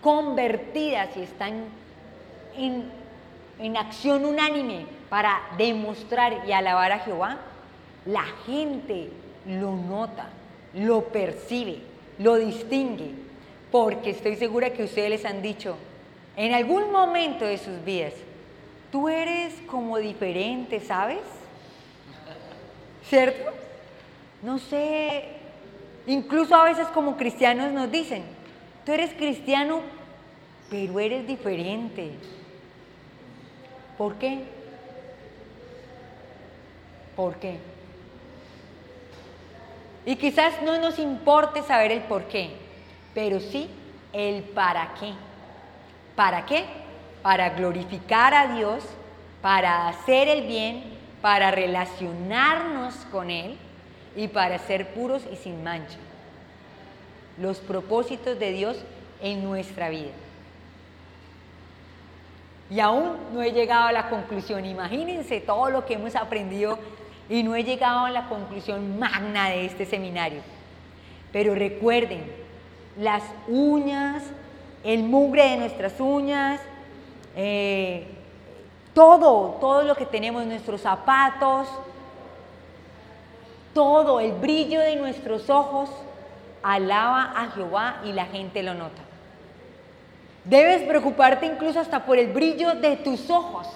convertidas 0.00 1.16
y 1.16 1.22
están 1.22 1.64
en, 2.56 2.90
en 3.58 3.76
acción 3.76 4.24
unánime 4.24 4.86
para 5.08 5.40
demostrar 5.56 6.46
y 6.46 6.52
alabar 6.52 6.92
a 6.92 6.98
Jehová, 7.00 7.38
la 8.04 8.24
gente 8.46 9.10
lo 9.46 9.72
nota, 9.72 10.28
lo 10.74 11.04
percibe, 11.04 11.78
lo 12.18 12.36
distingue, 12.36 13.10
porque 13.70 14.10
estoy 14.10 14.36
segura 14.36 14.70
que 14.70 14.84
ustedes 14.84 15.10
les 15.10 15.24
han 15.24 15.42
dicho 15.42 15.76
en 16.36 16.52
algún 16.52 16.92
momento 16.92 17.46
de 17.46 17.56
sus 17.56 17.82
vidas, 17.82 18.12
tú 18.92 19.08
eres 19.08 19.54
como 19.66 19.96
diferente, 19.96 20.80
¿sabes? 20.80 21.22
¿Cierto? 23.08 23.52
No 24.42 24.58
sé, 24.58 25.35
incluso 26.06 26.54
a 26.54 26.64
veces 26.64 26.86
como 26.88 27.16
cristianos 27.16 27.72
nos 27.72 27.90
dicen, 27.90 28.22
tú 28.84 28.92
eres 28.92 29.12
cristiano, 29.14 29.80
pero 30.70 31.00
eres 31.00 31.26
diferente. 31.26 32.12
¿Por 33.98 34.14
qué? 34.16 34.44
¿Por 37.14 37.36
qué? 37.36 37.58
Y 40.04 40.16
quizás 40.16 40.62
no 40.62 40.78
nos 40.78 40.98
importe 40.98 41.62
saber 41.62 41.90
el 41.90 42.02
por 42.02 42.24
qué, 42.24 42.50
pero 43.14 43.40
sí 43.40 43.68
el 44.12 44.42
para 44.42 44.94
qué. 45.00 45.12
¿Para 46.14 46.46
qué? 46.46 46.64
Para 47.22 47.50
glorificar 47.50 48.32
a 48.34 48.54
Dios, 48.54 48.84
para 49.42 49.88
hacer 49.88 50.28
el 50.28 50.46
bien, 50.46 50.84
para 51.20 51.50
relacionarnos 51.50 52.94
con 53.10 53.30
Él 53.30 53.58
y 54.16 54.28
para 54.28 54.58
ser 54.58 54.94
puros 54.94 55.22
y 55.30 55.36
sin 55.36 55.62
mancha. 55.62 55.98
Los 57.38 57.58
propósitos 57.58 58.38
de 58.38 58.50
Dios 58.52 58.82
en 59.22 59.44
nuestra 59.44 59.90
vida. 59.90 60.12
Y 62.70 62.80
aún 62.80 63.12
no 63.32 63.42
he 63.42 63.52
llegado 63.52 63.84
a 63.84 63.92
la 63.92 64.08
conclusión. 64.08 64.64
Imagínense 64.64 65.40
todo 65.40 65.70
lo 65.70 65.84
que 65.86 65.94
hemos 65.94 66.16
aprendido 66.16 66.78
y 67.28 67.42
no 67.42 67.54
he 67.54 67.62
llegado 67.62 68.06
a 68.06 68.10
la 68.10 68.28
conclusión 68.28 68.98
magna 68.98 69.50
de 69.50 69.66
este 69.66 69.84
seminario. 69.84 70.40
Pero 71.32 71.54
recuerden, 71.54 72.24
las 72.98 73.22
uñas, 73.46 74.24
el 74.82 75.02
mugre 75.02 75.50
de 75.50 75.56
nuestras 75.58 76.00
uñas, 76.00 76.60
eh, 77.36 78.06
todo, 78.94 79.58
todo 79.60 79.82
lo 79.82 79.94
que 79.94 80.06
tenemos, 80.06 80.46
nuestros 80.46 80.80
zapatos, 80.80 81.68
todo, 83.76 84.20
el 84.20 84.32
brillo 84.32 84.80
de 84.80 84.96
nuestros 84.96 85.50
ojos, 85.50 85.90
alaba 86.62 87.34
a 87.36 87.50
Jehová 87.50 88.00
y 88.06 88.12
la 88.14 88.24
gente 88.24 88.62
lo 88.62 88.72
nota. 88.72 89.02
Debes 90.46 90.82
preocuparte 90.84 91.44
incluso 91.44 91.78
hasta 91.78 92.06
por 92.06 92.18
el 92.18 92.28
brillo 92.32 92.74
de 92.74 92.96
tus 92.96 93.28
ojos, 93.28 93.68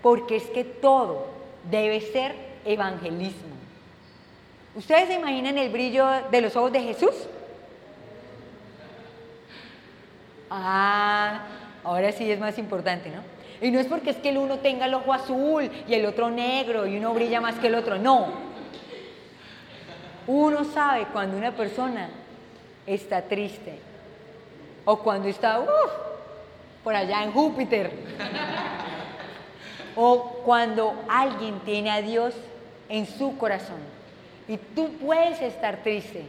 porque 0.00 0.36
es 0.36 0.44
que 0.44 0.64
todo, 0.64 1.26
debe 1.70 2.00
ser 2.00 2.34
evangelismo. 2.64 3.54
¿Ustedes 4.74 5.08
se 5.08 5.14
imaginan 5.16 5.58
el 5.58 5.70
brillo 5.70 6.08
de 6.30 6.40
los 6.40 6.56
ojos 6.56 6.72
de 6.72 6.80
Jesús? 6.80 7.28
Ah, 10.48 11.42
ahora 11.84 12.12
sí 12.12 12.30
es 12.30 12.40
más 12.40 12.56
importante, 12.56 13.10
¿no? 13.10 13.20
Y 13.60 13.70
no 13.70 13.78
es 13.78 13.86
porque 13.86 14.08
es 14.08 14.16
que 14.16 14.30
el 14.30 14.38
uno 14.38 14.60
tenga 14.60 14.86
el 14.86 14.94
ojo 14.94 15.12
azul 15.12 15.70
y 15.86 15.92
el 15.92 16.06
otro 16.06 16.30
negro 16.30 16.86
y 16.86 16.96
uno 16.96 17.12
brilla 17.12 17.42
más 17.42 17.56
que 17.56 17.66
el 17.66 17.74
otro, 17.74 17.98
no. 17.98 18.49
Uno 20.26 20.64
sabe 20.64 21.06
cuando 21.06 21.36
una 21.36 21.52
persona 21.52 22.08
está 22.86 23.22
triste 23.22 23.78
o 24.84 24.98
cuando 24.98 25.28
está 25.28 25.64
por 26.82 26.94
allá 26.94 27.24
en 27.24 27.32
Júpiter 27.32 27.90
o 29.96 30.40
cuando 30.44 30.94
alguien 31.08 31.60
tiene 31.60 31.90
a 31.90 32.02
Dios 32.02 32.34
en 32.88 33.06
su 33.06 33.36
corazón. 33.38 33.78
Y 34.48 34.56
tú 34.56 34.92
puedes 34.94 35.40
estar 35.40 35.82
triste, 35.82 36.24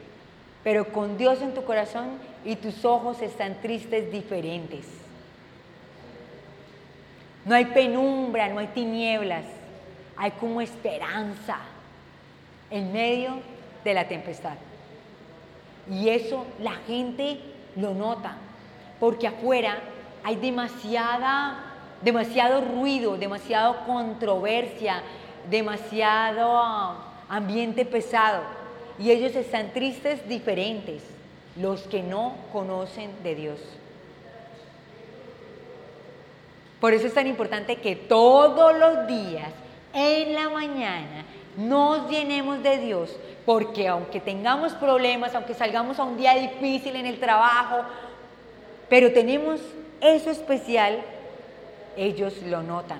pero 0.64 0.92
con 0.92 1.18
Dios 1.18 1.42
en 1.42 1.54
tu 1.54 1.64
corazón 1.64 2.20
y 2.46 2.56
tus 2.56 2.86
ojos 2.86 3.22
están 3.22 3.62
tristes 3.62 4.12
diferentes. 4.12 4.86
No 7.46 7.56
hay 7.56 7.66
penumbra, 7.66 8.50
no 8.50 8.60
hay 8.60 8.68
tinieblas, 8.68 9.46
hay 10.16 10.32
como 10.32 10.62
esperanza 10.62 11.58
en 12.70 12.94
medio 12.94 13.40
de 13.84 13.94
la 13.94 14.08
tempestad. 14.08 14.56
Y 15.90 16.10
eso 16.10 16.46
la 16.60 16.74
gente 16.88 17.40
lo 17.76 17.94
nota, 17.94 18.38
porque 19.00 19.28
afuera 19.28 19.80
hay 20.24 20.36
demasiada 20.36 21.72
demasiado 22.02 22.62
ruido, 22.62 23.18
demasiado 23.18 23.86
controversia, 23.86 25.04
demasiado 25.50 26.96
ambiente 27.30 27.86
pesado. 27.86 28.42
Y 29.00 29.12
ellos 29.12 29.36
están 29.36 29.72
tristes 29.72 30.28
diferentes, 30.28 31.04
los 31.56 31.82
que 31.84 32.04
no 32.04 32.36
conocen 32.52 33.12
de 33.24 33.36
Dios. 33.36 33.60
Por 36.80 36.94
eso 36.94 37.08
es 37.08 37.14
tan 37.14 37.28
importante 37.28 37.76
que 37.78 37.96
todos 37.96 38.78
los 38.78 39.08
días, 39.08 39.52
en 39.94 40.34
la 40.34 40.50
mañana, 40.50 41.26
nos 41.58 42.10
llenemos 42.10 42.62
de 42.64 42.78
Dios, 42.78 43.16
porque 43.46 43.88
aunque 43.88 44.20
tengamos 44.20 44.74
problemas, 44.74 45.36
aunque 45.36 45.54
salgamos 45.54 46.00
a 46.00 46.04
un 46.04 46.18
día 46.18 46.36
difícil 46.36 46.96
en 46.96 47.06
el 47.06 47.20
trabajo, 47.20 47.84
pero 48.90 49.12
tenemos 49.12 49.60
eso 50.00 50.30
especial 50.30 51.02
ellos 51.96 52.42
lo 52.44 52.64
notan. 52.64 53.00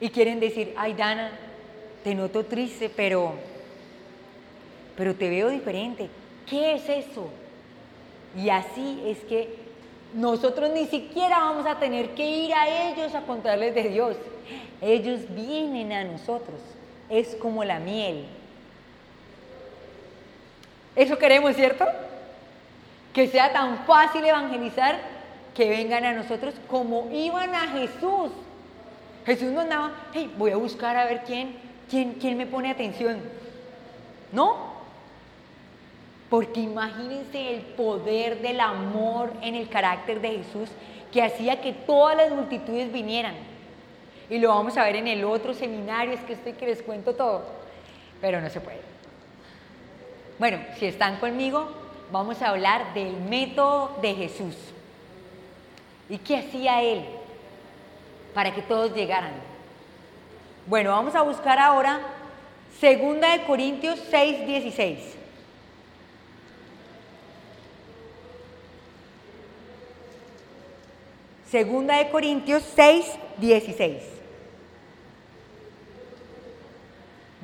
Y 0.00 0.10
quieren 0.10 0.40
decir, 0.40 0.74
ay 0.76 0.94
Dana, 0.94 1.30
te 2.02 2.14
noto 2.14 2.44
triste, 2.44 2.90
pero, 2.94 3.34
pero 4.96 5.14
te 5.14 5.28
veo 5.28 5.48
diferente. 5.48 6.08
¿Qué 6.48 6.74
es 6.74 6.88
eso? 6.88 7.28
Y 8.36 8.48
así 8.50 9.02
es 9.06 9.18
que 9.20 9.54
nosotros 10.14 10.70
ni 10.70 10.86
siquiera 10.86 11.38
vamos 11.38 11.66
a 11.66 11.78
tener 11.78 12.10
que 12.10 12.26
ir 12.26 12.52
a 12.52 12.90
ellos 12.90 13.14
a 13.14 13.22
contarles 13.22 13.74
de 13.74 13.84
Dios. 13.84 14.16
Ellos 14.80 15.20
vienen 15.34 15.92
a 15.92 16.04
nosotros. 16.04 16.58
Es 17.12 17.36
como 17.36 17.62
la 17.62 17.78
miel. 17.78 18.24
Eso 20.96 21.18
queremos, 21.18 21.54
¿cierto? 21.54 21.84
Que 23.12 23.28
sea 23.28 23.52
tan 23.52 23.84
fácil 23.84 24.24
evangelizar 24.24 24.98
que 25.54 25.68
vengan 25.68 26.06
a 26.06 26.12
nosotros 26.14 26.54
como 26.68 27.10
iban 27.12 27.54
a 27.54 27.68
Jesús. 27.68 28.32
Jesús 29.26 29.52
no 29.52 29.60
andaba, 29.60 29.92
hey, 30.14 30.32
voy 30.38 30.52
a 30.52 30.56
buscar 30.56 30.96
a 30.96 31.04
ver 31.04 31.22
quién, 31.26 31.54
quién, 31.90 32.14
quién 32.14 32.38
me 32.38 32.46
pone 32.46 32.70
atención. 32.70 33.20
No, 34.32 34.72
porque 36.30 36.60
imagínense 36.60 37.56
el 37.56 37.60
poder 37.60 38.40
del 38.40 38.58
amor 38.58 39.34
en 39.42 39.54
el 39.54 39.68
carácter 39.68 40.22
de 40.22 40.38
Jesús 40.38 40.70
que 41.12 41.22
hacía 41.22 41.60
que 41.60 41.74
todas 41.74 42.16
las 42.16 42.30
multitudes 42.30 42.90
vinieran 42.90 43.51
y 44.30 44.38
lo 44.38 44.48
vamos 44.48 44.76
a 44.76 44.84
ver 44.84 44.96
en 44.96 45.08
el 45.08 45.24
otro 45.24 45.54
seminario, 45.54 46.14
es 46.14 46.20
que 46.20 46.34
estoy 46.34 46.52
que 46.54 46.66
les 46.66 46.82
cuento 46.82 47.14
todo, 47.14 47.44
pero 48.20 48.40
no 48.40 48.48
se 48.50 48.60
puede. 48.60 48.80
Bueno, 50.38 50.58
si 50.78 50.86
están 50.86 51.18
conmigo, 51.18 51.68
vamos 52.10 52.42
a 52.42 52.48
hablar 52.48 52.94
del 52.94 53.12
método 53.12 53.98
de 54.02 54.14
Jesús. 54.14 54.56
¿Y 56.08 56.18
qué 56.18 56.38
hacía 56.38 56.82
él 56.82 57.04
para 58.34 58.54
que 58.54 58.62
todos 58.62 58.94
llegaran? 58.94 59.32
Bueno, 60.66 60.90
vamos 60.90 61.14
a 61.14 61.22
buscar 61.22 61.58
ahora 61.58 62.00
Segunda 62.80 63.30
de 63.36 63.44
Corintios 63.44 64.00
6, 64.10 64.46
16. 64.46 64.98
Segunda 71.48 71.98
de 71.98 72.10
Corintios 72.10 72.64
6, 72.74 73.06
16. 73.38 74.11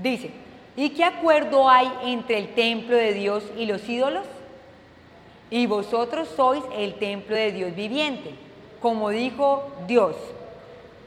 Dice, 0.03 0.31
¿y 0.77 0.91
qué 0.91 1.05
acuerdo 1.05 1.69
hay 1.69 1.91
entre 2.05 2.39
el 2.39 2.55
templo 2.55 2.97
de 2.97 3.13
Dios 3.13 3.45
y 3.57 3.67
los 3.67 3.89
ídolos? 3.89 4.27
Y 5.51 5.67
vosotros 5.67 6.29
sois 6.37 6.63
el 6.77 6.95
templo 6.95 7.35
de 7.35 7.53
Dios 7.53 7.75
viviente. 7.75 8.31
Como 8.81 9.11
dijo 9.11 9.71
Dios, 9.87 10.17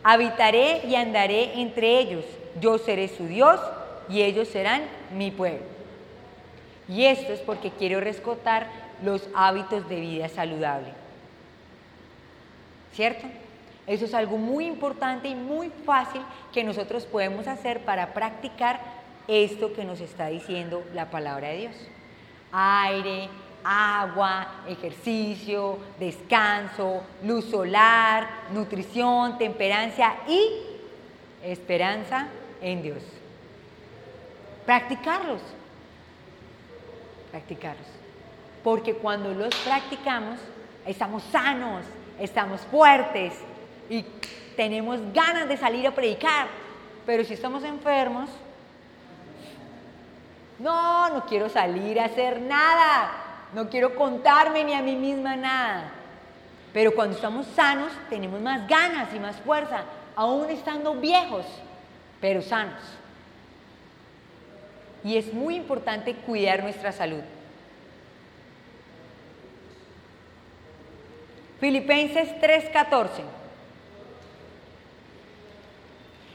habitaré 0.03 0.81
y 0.87 0.95
andaré 0.95 1.61
entre 1.61 1.99
ellos. 1.99 2.25
Yo 2.59 2.77
seré 2.77 3.07
su 3.07 3.27
Dios 3.27 3.59
y 4.09 4.21
ellos 4.21 4.47
serán 4.47 4.83
mi 5.15 5.31
pueblo. 5.31 5.65
Y 6.89 7.05
esto 7.05 7.31
es 7.31 7.39
porque 7.39 7.71
quiero 7.71 7.99
rescatar 8.01 8.67
los 9.03 9.27
hábitos 9.33 9.87
de 9.87 9.99
vida 9.99 10.27
saludable. 10.27 11.01
¿cierto? 12.93 13.27
Eso 13.91 14.05
es 14.05 14.13
algo 14.13 14.37
muy 14.37 14.67
importante 14.67 15.27
y 15.27 15.35
muy 15.35 15.69
fácil 15.85 16.21
que 16.53 16.63
nosotros 16.63 17.05
podemos 17.05 17.45
hacer 17.45 17.83
para 17.83 18.13
practicar 18.13 18.79
esto 19.27 19.73
que 19.73 19.83
nos 19.83 19.99
está 19.99 20.27
diciendo 20.27 20.81
la 20.93 21.11
palabra 21.11 21.49
de 21.49 21.57
Dios. 21.57 21.75
Aire, 22.53 23.27
agua, 23.65 24.61
ejercicio, 24.65 25.77
descanso, 25.99 27.03
luz 27.21 27.43
solar, 27.49 28.29
nutrición, 28.53 29.37
temperancia 29.37 30.15
y 30.25 30.41
esperanza 31.43 32.29
en 32.61 32.83
Dios. 32.83 33.03
Practicarlos. 34.65 35.41
Practicarlos. 37.29 37.87
Porque 38.63 38.93
cuando 38.93 39.33
los 39.33 39.53
practicamos, 39.65 40.39
estamos 40.85 41.23
sanos, 41.23 41.83
estamos 42.17 42.61
fuertes 42.61 43.33
y 43.91 44.05
tenemos 44.55 45.01
ganas 45.13 45.49
de 45.49 45.57
salir 45.57 45.85
a 45.85 45.91
predicar. 45.91 46.47
Pero 47.05 47.25
si 47.25 47.33
estamos 47.33 47.61
enfermos, 47.65 48.29
no, 50.57 51.09
no 51.09 51.25
quiero 51.25 51.49
salir 51.49 51.99
a 51.99 52.05
hacer 52.05 52.39
nada, 52.39 53.11
no 53.53 53.69
quiero 53.69 53.93
contarme 53.95 54.63
ni 54.63 54.73
a 54.73 54.81
mí 54.81 54.95
misma 54.95 55.35
nada. 55.35 55.91
Pero 56.71 56.95
cuando 56.95 57.17
estamos 57.17 57.45
sanos, 57.47 57.91
tenemos 58.09 58.39
más 58.39 58.65
ganas 58.65 59.13
y 59.13 59.19
más 59.19 59.35
fuerza, 59.41 59.83
aún 60.15 60.49
estando 60.49 60.93
viejos, 60.93 61.45
pero 62.21 62.41
sanos. 62.41 62.81
Y 65.03 65.17
es 65.17 65.33
muy 65.33 65.57
importante 65.57 66.15
cuidar 66.15 66.63
nuestra 66.63 66.93
salud. 66.93 67.23
Filipenses 71.59 72.29
3:14. 72.39 73.40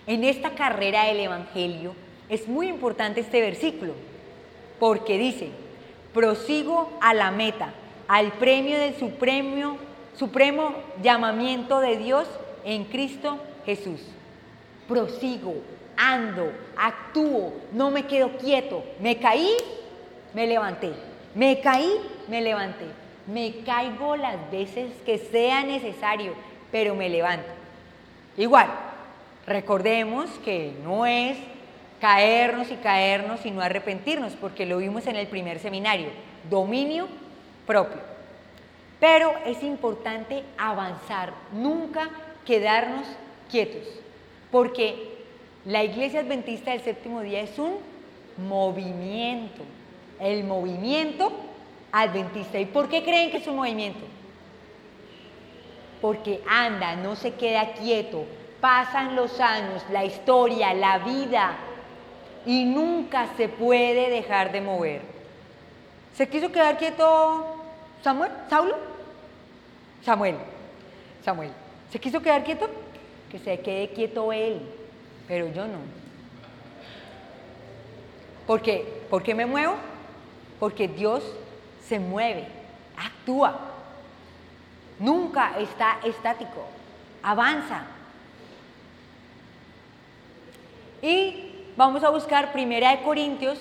En 0.07 0.23
esta 0.23 0.51
carrera 0.51 1.05
del 1.05 1.21
Evangelio 1.21 1.95
es 2.29 2.47
muy 2.47 2.69
importante 2.69 3.21
este 3.21 3.41
versículo, 3.41 3.95
porque 4.79 5.19
dice, 5.19 5.51
prosigo 6.15 6.91
a 7.01 7.13
la 7.13 7.31
meta, 7.31 7.73
al 8.07 8.33
premio 8.33 8.79
del 8.79 8.95
supremo, 8.95 9.79
supremo 10.17 10.75
llamamiento 11.03 11.81
de 11.81 11.97
Dios 11.97 12.29
en 12.65 12.85
Cristo 12.85 13.39
Jesús. 13.65 14.01
Prosigo, 14.87 15.55
ando, 15.97 16.53
actúo, 16.77 17.53
no 17.73 17.91
me 17.91 18.07
quedo 18.07 18.37
quieto. 18.37 18.85
Me 19.01 19.19
caí, 19.19 19.51
me 20.35 20.47
levanté. 20.47 20.93
Me 21.35 21.61
caí, 21.61 21.91
me 22.29 22.41
levanté. 22.41 22.87
Me 23.27 23.57
caigo 23.65 24.17
las 24.17 24.51
veces 24.53 24.93
que 25.05 25.19
sea 25.19 25.65
necesario, 25.65 26.33
pero 26.71 26.95
me 26.95 27.09
levanto. 27.09 27.49
Igual, 28.37 28.69
recordemos 29.47 30.31
que 30.45 30.73
no 30.83 31.07
es 31.07 31.37
caernos 32.01 32.71
y 32.71 32.77
caernos 32.77 33.47
y 33.47 33.51
no 33.51 33.63
arrepentirnos, 33.63 34.35
porque 34.35 34.67
lo 34.67 34.79
vimos 34.79 35.07
en 35.07 35.17
el 35.17 35.27
primer 35.29 35.59
seminario, 35.59 36.09
dominio 36.51 37.09
propio. 37.67 38.01
Pero 39.01 39.33
es 39.45 39.63
importante 39.63 40.43
avanzar, 40.59 41.33
nunca 41.53 42.11
quedarnos 42.45 43.07
quietos, 43.51 43.87
porque 44.51 45.17
la 45.65 45.85
iglesia 45.85 46.21
adventista 46.21 46.71
del 46.71 46.81
séptimo 46.81 47.23
día 47.23 47.41
es 47.41 47.59
un 47.59 47.79
movimiento. 48.37 49.63
El 50.21 50.45
movimiento 50.45 51.33
adventista. 51.93 52.59
¿Y 52.59 52.67
por 52.67 52.89
qué 52.89 53.03
creen 53.03 53.31
que 53.31 53.39
es 53.39 53.47
un 53.47 53.57
movimiento? 53.57 54.05
Porque 56.01 56.41
anda, 56.49 56.97
no 56.97 57.17
se 57.17 57.35
queda 57.35 57.73
quieto, 57.73 58.25
pasan 58.61 59.17
los 59.17 59.41
años, 59.41 59.83
la 59.91 60.05
historia, 60.05 60.75
la 60.75 60.99
vida, 60.99 61.57
y 62.45 62.65
nunca 62.65 63.29
se 63.37 63.49
puede 63.49 64.09
dejar 64.11 64.53
de 64.53 64.61
mover. 64.61 65.03
¿Se 66.15 66.29
quiso 66.29 66.51
quedar 66.51 66.79
quieto 66.79 67.57
Samuel? 68.03 68.31
¿Saulo? 68.49 68.77
Samuel. 70.05 70.37
Samuel. 71.25 71.51
¿Se 71.91 71.99
quiso 71.99 72.21
quedar 72.23 72.45
quieto? 72.45 72.69
Que 73.31 73.39
se 73.39 73.61
quede 73.61 73.91
quieto 73.91 74.33
él, 74.33 74.61
pero 75.27 75.49
yo 75.49 75.67
no. 75.67 75.79
¿Por 78.47 78.63
qué? 78.63 79.03
¿Por 79.11 79.23
qué 79.23 79.35
me 79.35 79.45
muevo? 79.45 79.75
Porque 80.61 80.87
Dios 80.87 81.25
se 81.87 81.99
mueve, 81.99 82.47
actúa, 82.97 83.59
nunca 84.99 85.59
está 85.59 85.99
estático, 86.05 86.65
avanza. 87.23 87.83
Y 91.07 91.37
vamos 91.77 92.03
a 92.03 92.11
buscar 92.11 92.51
Primera 92.51 92.91
de 92.91 93.05
Corintios, 93.05 93.61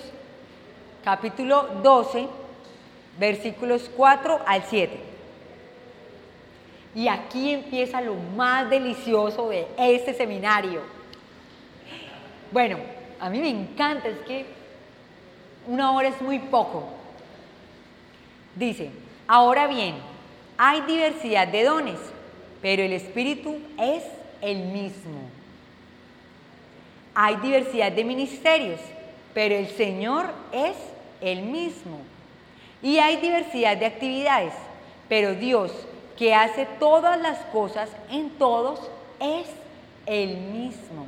capítulo 1.04 1.62
12, 1.80 2.26
versículos 3.20 3.88
4 3.96 4.40
al 4.44 4.64
7. 4.64 4.98
Y 6.96 7.06
aquí 7.06 7.52
empieza 7.52 8.00
lo 8.00 8.14
más 8.14 8.68
delicioso 8.68 9.48
de 9.48 9.68
este 9.78 10.12
seminario. 10.12 10.80
Bueno, 12.50 12.78
a 13.20 13.30
mí 13.30 13.38
me 13.38 13.50
encanta, 13.50 14.08
es 14.08 14.18
que 14.26 14.46
una 15.68 15.92
hora 15.92 16.08
es 16.08 16.20
muy 16.20 16.40
poco. 16.40 16.88
Dice, 18.56 18.90
ahora 19.28 19.68
bien, 19.68 19.94
hay 20.58 20.80
diversidad 20.80 21.46
de 21.46 21.62
dones, 21.62 22.00
pero 22.60 22.82
el 22.82 22.92
Espíritu 22.92 23.56
es 23.78 24.02
el 24.40 24.64
mismo. 24.64 25.35
Hay 27.18 27.36
diversidad 27.36 27.92
de 27.92 28.04
ministerios, 28.04 28.78
pero 29.32 29.54
el 29.54 29.68
Señor 29.68 30.26
es 30.52 30.76
el 31.22 31.40
mismo. 31.40 31.98
Y 32.82 32.98
hay 32.98 33.16
diversidad 33.16 33.78
de 33.78 33.86
actividades, 33.86 34.52
pero 35.08 35.34
Dios, 35.34 35.72
que 36.18 36.34
hace 36.34 36.66
todas 36.78 37.18
las 37.18 37.38
cosas 37.46 37.88
en 38.10 38.28
todos, 38.32 38.80
es 39.18 39.46
el 40.04 40.36
mismo. 40.36 41.06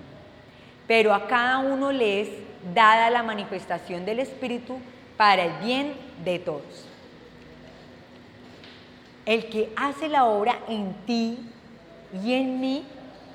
Pero 0.87 1.13
a 1.13 1.27
cada 1.27 1.59
uno 1.59 1.93
le 1.93 2.23
es 2.23 2.31
dada 2.75 3.11
la 3.11 3.23
manifestación 3.23 4.07
del 4.07 4.21
Espíritu 4.21 4.79
para 5.19 5.45
el 5.45 5.53
bien 5.63 5.93
de 6.25 6.39
todos. 6.39 6.87
El 9.27 9.51
que 9.51 9.71
hace 9.77 10.09
la 10.09 10.25
obra 10.25 10.59
en 10.69 10.95
ti 11.05 11.39
y 12.25 12.33
en 12.33 12.61
mí 12.61 12.83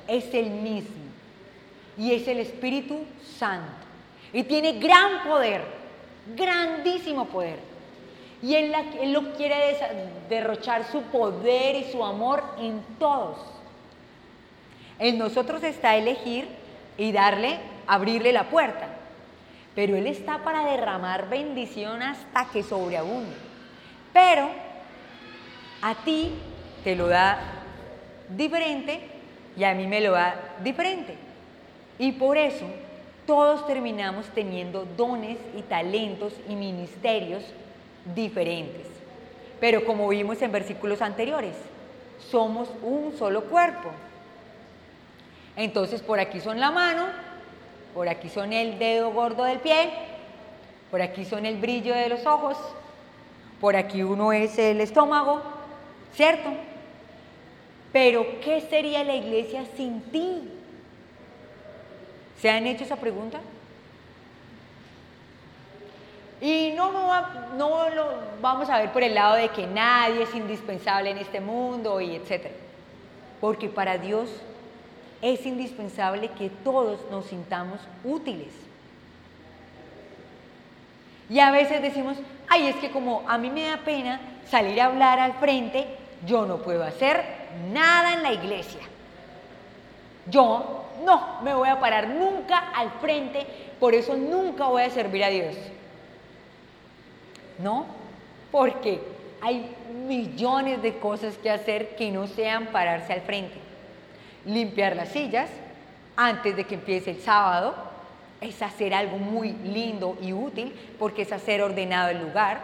es 0.08 0.34
el 0.34 0.50
mismo. 0.50 1.03
Y 1.98 2.14
es 2.14 2.28
el 2.28 2.40
Espíritu 2.40 3.06
Santo. 3.38 3.72
Y 4.32 4.44
tiene 4.44 4.80
gran 4.80 5.24
poder, 5.24 5.64
grandísimo 6.36 7.26
poder. 7.26 7.60
Y 8.42 8.56
él, 8.56 8.74
lo 9.14 9.34
quiere 9.34 9.78
derrochar 10.28 10.84
su 10.92 11.02
poder 11.04 11.76
y 11.76 11.92
su 11.92 12.04
amor 12.04 12.44
en 12.60 12.82
todos. 13.00 13.38
En 15.00 15.18
nosotros 15.18 15.64
está 15.64 15.96
elegir 15.96 16.48
y 16.98 17.12
darle, 17.12 17.60
abrirle 17.88 18.34
la 18.34 18.50
puerta. 18.50 18.90
Pero 19.76 19.96
Él 19.96 20.08
está 20.08 20.40
para 20.40 20.66
derramar 20.66 21.30
bendición 21.30 22.02
hasta 22.02 22.46
que 22.52 22.64
sobreabunde. 22.64 23.36
Pero 24.12 24.50
a 25.82 25.96
ti 25.96 26.32
te 26.84 26.96
lo 26.96 27.08
da 27.08 27.40
diferente 28.30 29.00
y 29.56 29.64
a 29.64 29.74
mí 29.74 29.88
me 29.88 30.02
lo 30.02 30.12
da 30.12 30.36
diferente. 30.64 31.16
Y 32.04 32.12
por 32.12 32.38
eso 32.38 32.66
todos 33.26 33.66
terminamos 33.66 34.26
teniendo 34.36 34.84
dones 34.98 35.38
y 35.58 35.62
talentos 35.62 36.34
y 36.50 36.56
ministerios 36.58 37.46
diferentes. 38.14 38.86
Pero 39.62 39.86
como 39.86 40.10
vimos 40.10 40.42
en 40.42 40.52
versículos 40.52 41.02
anteriores, 41.02 41.56
somos 42.30 42.68
un 42.82 43.16
solo 43.18 43.46
cuerpo. 43.46 43.88
Entonces 45.56 46.02
por 46.02 46.20
aquí 46.20 46.42
son 46.42 46.60
la 46.60 46.72
mano, 46.72 47.06
por 47.94 48.10
aquí 48.10 48.28
son 48.28 48.52
el 48.52 48.78
dedo 48.80 49.14
gordo 49.14 49.46
del 49.46 49.60
pie, 49.60 49.90
por 50.92 51.02
aquí 51.02 51.24
son 51.24 51.46
el 51.46 51.56
brillo 51.56 51.96
de 51.96 52.10
los 52.10 52.26
ojos, 52.26 52.58
por 53.62 53.78
aquí 53.78 54.04
uno 54.04 54.34
es 54.34 54.60
el 54.60 54.82
estómago, 54.82 55.42
¿Cierto? 56.14 56.50
Pero 57.94 58.42
¿qué 58.42 58.60
sería 58.60 59.06
la 59.06 59.16
iglesia 59.16 59.64
sin 59.78 60.02
ti? 60.12 60.50
¿Se 62.44 62.50
han 62.50 62.68
hecho 62.68 62.84
esa 62.84 62.98
pregunta? 62.98 63.40
Y 66.42 66.74
no, 66.76 66.92
no, 67.56 67.90
lo 67.90 68.06
vamos 68.42 68.70
a 68.70 68.80
ver 68.80 68.92
por 68.92 69.02
el 69.02 69.16
lado 69.16 69.36
de 69.36 69.48
que 69.48 69.66
nadie 69.66 70.24
es 70.24 70.36
indispensable 70.36 71.12
en 71.12 71.20
este 71.20 71.40
mundo 71.40 72.02
y 72.02 72.18
etcétera. 72.18 72.54
Porque 73.40 73.70
para 73.70 73.98
Dios 73.98 74.30
es 75.22 75.46
indispensable 75.46 76.32
que 76.32 76.50
todos 76.50 77.00
nos 77.10 77.28
sintamos 77.28 77.80
útiles. 78.04 78.52
Y 81.30 81.40
a 81.40 81.50
veces 81.50 81.82
decimos, 81.82 82.18
ay, 82.50 82.68
es 82.68 82.76
que 82.76 82.92
como 82.92 83.24
a 83.26 83.38
mí 83.38 83.50
me 83.52 83.68
da 83.68 83.78
pena 83.78 84.20
salir 84.50 84.82
a 84.82 84.88
hablar 84.88 85.18
al 85.18 85.36
frente, 85.36 85.88
yo 86.26 86.46
no 86.46 86.58
puedo 86.58 86.84
hacer 86.84 87.24
nada 87.72 88.16
en 88.16 88.22
la 88.22 88.34
iglesia. 88.34 88.82
Yo 90.26 90.83
no 91.04 91.42
me 91.42 91.54
voy 91.54 91.70
a 91.70 91.80
parar 91.80 92.08
nunca 92.08 92.72
al 92.76 92.92
frente, 93.02 93.46
por 93.80 93.94
eso 93.94 94.16
nunca 94.16 94.68
voy 94.68 94.84
a 94.84 94.90
servir 94.90 95.24
a 95.24 95.30
Dios. 95.30 95.56
No, 97.60 97.86
porque 98.52 99.02
hay 99.42 99.76
millones 100.08 100.82
de 100.82 100.98
cosas 100.98 101.38
que 101.38 101.50
hacer 101.50 101.96
que 101.96 102.12
no 102.12 102.28
sean 102.28 102.68
pararse 102.68 103.14
al 103.14 103.22
frente. 103.22 103.56
Limpiar 104.46 104.96
las 104.96 105.10
sillas 105.10 105.50
antes 106.16 106.56
de 106.56 106.66
que 106.66 106.76
empiece 106.76 107.12
el 107.12 107.22
sábado 107.22 107.76
es 108.42 108.62
hacer 108.62 108.94
algo 108.94 109.18
muy 109.18 109.52
lindo 109.52 110.18
y 110.22 110.34
útil 110.34 110.74
porque 111.00 111.24
es 111.24 111.32
hacer 111.32 111.62
ordenado 111.62 112.10
el 112.10 112.20
lugar. 112.22 112.62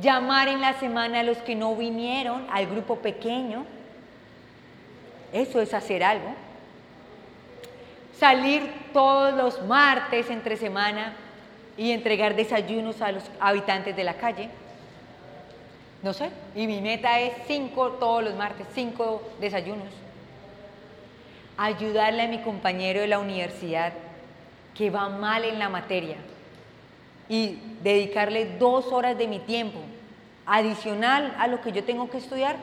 Llamar 0.00 0.48
en 0.48 0.60
la 0.60 0.74
semana 0.74 1.20
a 1.20 1.22
los 1.22 1.38
que 1.38 1.54
no 1.54 1.74
vinieron 1.76 2.46
al 2.50 2.66
grupo 2.66 2.96
pequeño. 2.96 3.64
Eso 5.32 5.60
es 5.60 5.72
hacer 5.72 6.02
algo. 6.04 6.34
Salir 8.18 8.70
todos 8.92 9.34
los 9.34 9.62
martes 9.62 10.30
entre 10.30 10.56
semana 10.56 11.14
y 11.76 11.90
entregar 11.90 12.36
desayunos 12.36 13.02
a 13.02 13.12
los 13.12 13.24
habitantes 13.40 13.96
de 13.96 14.04
la 14.04 14.14
calle. 14.14 14.48
No 16.02 16.12
sé, 16.12 16.30
y 16.54 16.66
mi 16.66 16.80
meta 16.80 17.18
es 17.18 17.32
cinco 17.46 17.92
todos 17.92 18.22
los 18.22 18.34
martes, 18.34 18.66
cinco 18.74 19.22
desayunos. 19.40 19.88
Ayudarle 21.56 22.22
a 22.22 22.28
mi 22.28 22.38
compañero 22.42 23.00
de 23.00 23.08
la 23.08 23.18
universidad 23.18 23.92
que 24.74 24.90
va 24.90 25.08
mal 25.08 25.44
en 25.44 25.58
la 25.58 25.68
materia 25.68 26.16
y 27.28 27.58
dedicarle 27.82 28.56
dos 28.58 28.86
horas 28.86 29.16
de 29.16 29.26
mi 29.26 29.38
tiempo 29.38 29.80
adicional 30.46 31.34
a 31.38 31.46
lo 31.46 31.60
que 31.60 31.72
yo 31.72 31.84
tengo 31.84 32.10
que 32.10 32.18
estudiar, 32.18 32.56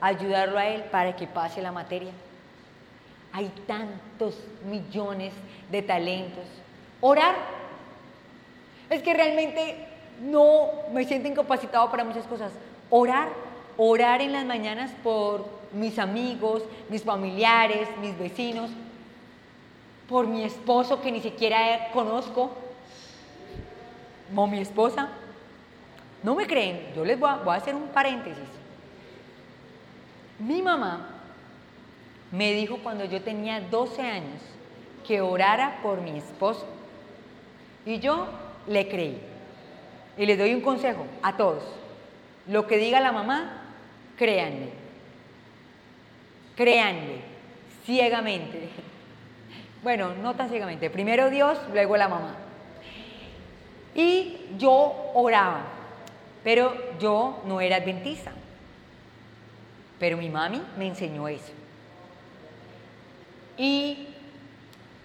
ayudarlo 0.00 0.58
a 0.58 0.66
él 0.66 0.82
para 0.84 1.14
que 1.14 1.26
pase 1.26 1.62
la 1.62 1.70
materia. 1.70 2.10
Hay 3.32 3.50
tantos 3.66 4.36
millones 4.68 5.32
de 5.70 5.82
talentos. 5.82 6.44
Orar 7.00 7.34
es 8.88 9.02
que 9.02 9.14
realmente 9.14 9.86
no 10.20 10.68
me 10.92 11.04
siento 11.04 11.28
incapacitado 11.28 11.90
para 11.90 12.04
muchas 12.04 12.26
cosas. 12.26 12.52
Orar, 12.90 13.28
orar 13.76 14.20
en 14.20 14.32
las 14.32 14.44
mañanas 14.44 14.90
por 15.02 15.46
mis 15.72 15.98
amigos, 15.98 16.64
mis 16.88 17.04
familiares, 17.04 17.88
mis 18.00 18.18
vecinos, 18.18 18.70
por 20.08 20.26
mi 20.26 20.42
esposo 20.44 21.00
que 21.00 21.12
ni 21.12 21.20
siquiera 21.20 21.90
conozco, 21.92 22.50
o 24.34 24.46
mi 24.46 24.60
esposa. 24.60 25.08
No 26.22 26.34
me 26.34 26.46
creen, 26.46 26.92
yo 26.94 27.04
les 27.04 27.18
voy 27.18 27.30
a, 27.30 27.36
voy 27.36 27.54
a 27.54 27.58
hacer 27.58 27.74
un 27.74 27.88
paréntesis. 27.88 28.44
Mi 30.38 30.60
mamá 30.60 31.09
me 32.32 32.52
dijo 32.52 32.78
cuando 32.82 33.04
yo 33.04 33.22
tenía 33.22 33.60
12 33.60 34.02
años 34.02 34.40
que 35.06 35.20
orara 35.20 35.80
por 35.82 36.00
mi 36.00 36.16
esposo. 36.18 36.66
Y 37.84 37.98
yo 37.98 38.28
le 38.66 38.88
creí. 38.88 39.20
Y 40.16 40.26
les 40.26 40.38
doy 40.38 40.54
un 40.54 40.60
consejo 40.60 41.06
a 41.22 41.36
todos. 41.36 41.62
Lo 42.46 42.66
que 42.66 42.76
diga 42.76 43.00
la 43.00 43.12
mamá, 43.12 43.62
créanle. 44.16 44.70
Créanle, 46.56 47.20
ciegamente. 47.84 48.68
Bueno, 49.82 50.14
no 50.14 50.36
tan 50.36 50.50
ciegamente. 50.50 50.90
Primero 50.90 51.30
Dios, 51.30 51.58
luego 51.72 51.96
la 51.96 52.06
mamá. 52.06 52.36
Y 53.94 54.36
yo 54.58 55.10
oraba, 55.14 55.62
pero 56.44 56.76
yo 56.98 57.40
no 57.46 57.62
era 57.62 57.76
adventista. 57.76 58.32
Pero 59.98 60.18
mi 60.18 60.28
mami 60.28 60.60
me 60.76 60.86
enseñó 60.86 61.28
eso. 61.28 61.54
Y 63.60 64.06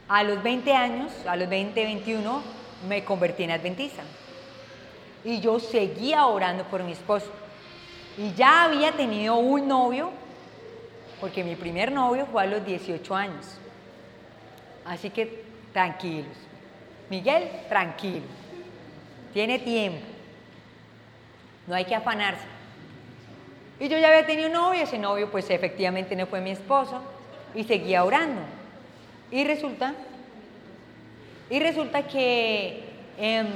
a 0.08 0.24
los 0.24 0.42
20 0.42 0.72
años, 0.72 1.12
a 1.28 1.36
los 1.36 1.50
20, 1.50 1.84
21, 1.84 2.42
me 2.88 3.04
convertí 3.04 3.44
en 3.44 3.52
adventista. 3.52 4.02
Y 5.26 5.42
yo 5.42 5.60
seguía 5.60 6.26
orando 6.26 6.64
por 6.64 6.82
mi 6.82 6.94
esposo. 6.94 7.30
Y 8.18 8.34
ya 8.34 8.64
había 8.64 8.94
tenido 8.94 9.36
un 9.36 9.68
novio, 9.68 10.10
porque 11.20 11.44
mi 11.44 11.58
primer 11.58 11.92
novio 11.92 12.28
fue 12.32 12.44
a 12.44 12.46
los 12.46 12.66
18 12.66 13.14
años. 13.14 13.46
Así 14.86 15.10
que 15.10 15.44
tranquilos. 15.74 16.38
Miguel, 17.10 17.50
tranquilo. 17.68 18.24
Tiene 19.34 19.60
tiempo. 19.60 20.00
No 21.68 21.76
hay 21.76 21.84
que 21.84 21.94
afanarse. 21.94 22.46
Y 23.82 23.90
yo 23.90 23.98
ya 23.98 24.08
había 24.08 24.26
tenido 24.26 24.48
un 24.48 24.54
novio, 24.54 24.82
ese 24.82 24.98
novio 24.98 25.30
pues 25.30 25.50
efectivamente 25.50 26.16
no 26.16 26.26
fue 26.26 26.40
mi 26.40 26.52
esposo, 26.52 27.02
y 27.56 27.64
seguía 27.64 28.04
orando. 28.04 28.42
Y 29.32 29.44
resulta 29.44 29.96
y 31.50 31.60
resulta 31.60 32.08
que 32.08 32.84
em, 33.18 33.48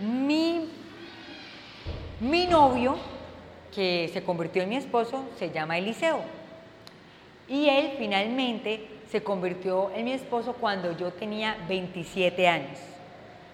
mi, 0.00 0.68
mi 2.20 2.46
novio, 2.46 2.96
que 3.72 4.10
se 4.12 4.24
convirtió 4.24 4.62
en 4.62 4.68
mi 4.70 4.76
esposo, 4.76 5.24
se 5.38 5.50
llama 5.50 5.78
Eliseo. 5.78 6.20
Y 7.48 7.68
él 7.68 7.92
finalmente 7.96 8.88
se 9.08 9.22
convirtió 9.22 9.92
en 9.94 10.06
mi 10.06 10.12
esposo 10.12 10.54
cuando 10.54 10.96
yo 10.96 11.12
tenía 11.12 11.56
27 11.68 12.48
años. 12.48 12.78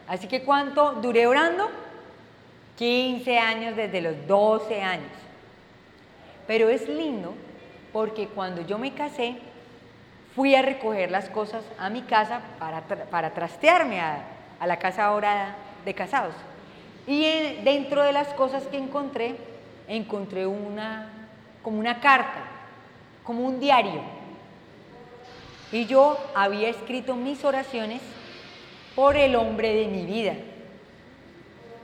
Así 0.06 0.26
que 0.28 0.42
¿cuánto 0.42 0.92
duré 0.94 1.26
orando? 1.26 1.68
15 2.78 3.38
años 3.38 3.76
desde 3.76 4.00
los 4.00 4.26
12 4.26 4.80
años. 4.80 5.12
Pero 6.46 6.70
es 6.70 6.88
lindo 6.88 7.34
porque 7.92 8.28
cuando 8.28 8.62
yo 8.62 8.78
me 8.78 8.94
casé, 8.94 9.36
fui 10.38 10.54
a 10.54 10.62
recoger 10.62 11.10
las 11.10 11.28
cosas 11.28 11.64
a 11.80 11.90
mi 11.90 12.02
casa 12.02 12.40
para, 12.60 12.82
para 12.82 13.34
trastearme 13.34 14.00
a, 14.00 14.22
la 14.64 14.78
casa 14.78 15.06
ahora 15.06 15.56
de 15.84 15.94
casados. 15.94 16.32
Y 17.08 17.24
dentro 17.64 18.04
de 18.04 18.12
las 18.12 18.28
cosas 18.34 18.62
que 18.68 18.76
encontré, 18.78 19.34
encontré 19.88 20.46
una, 20.46 21.10
como 21.60 21.80
una 21.80 21.98
carta, 21.98 22.38
como 23.24 23.42
un 23.44 23.58
diario. 23.58 24.00
Y 25.72 25.86
yo 25.86 26.16
había 26.36 26.68
escrito 26.68 27.16
mis 27.16 27.44
oraciones 27.44 28.00
por 28.94 29.16
el 29.16 29.34
hombre 29.34 29.74
de 29.74 29.88
mi 29.88 30.06
vida. 30.06 30.34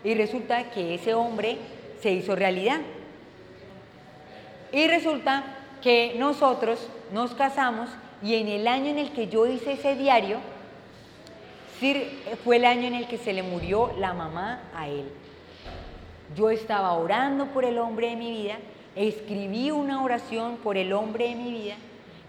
Y 0.05 0.15
resulta 0.15 0.71
que 0.71 0.95
ese 0.95 1.13
hombre 1.13 1.59
se 2.01 2.13
hizo 2.13 2.37
realidad. 2.37 2.79
Y 4.71 4.87
resulta 4.87 5.43
que 5.83 6.15
nosotros 6.17 6.89
nos 7.13 7.35
casamos 7.35 7.91
y 8.25 8.37
en 8.37 8.49
el 8.49 8.67
año 8.67 8.87
en 8.87 8.99
el 8.99 9.13
que 9.13 9.29
yo 9.29 9.47
hice 9.47 9.73
ese 9.73 9.97
diario, 9.97 10.39
fue 12.43 12.57
el 12.57 12.65
año 12.65 12.87
en 12.87 12.95
el 12.95 13.07
que 13.07 13.19
se 13.19 13.35
le 13.35 13.43
murió 13.43 13.93
la 13.99 14.15
mamá 14.15 14.63
a 14.75 14.89
él. 14.89 15.11
Yo 16.35 16.49
estaba 16.49 16.95
orando 16.95 17.49
por 17.49 17.67
el 17.67 17.77
hombre 17.77 18.09
de 18.09 18.17
mi 18.17 18.31
vida, 18.31 18.57
escribí 18.97 19.71
una 19.71 20.03
oración 20.03 20.57
por 20.57 20.79
el 20.79 20.95
hombre 20.95 21.29
de 21.29 21.35
mi 21.35 21.53
vida 21.53 21.75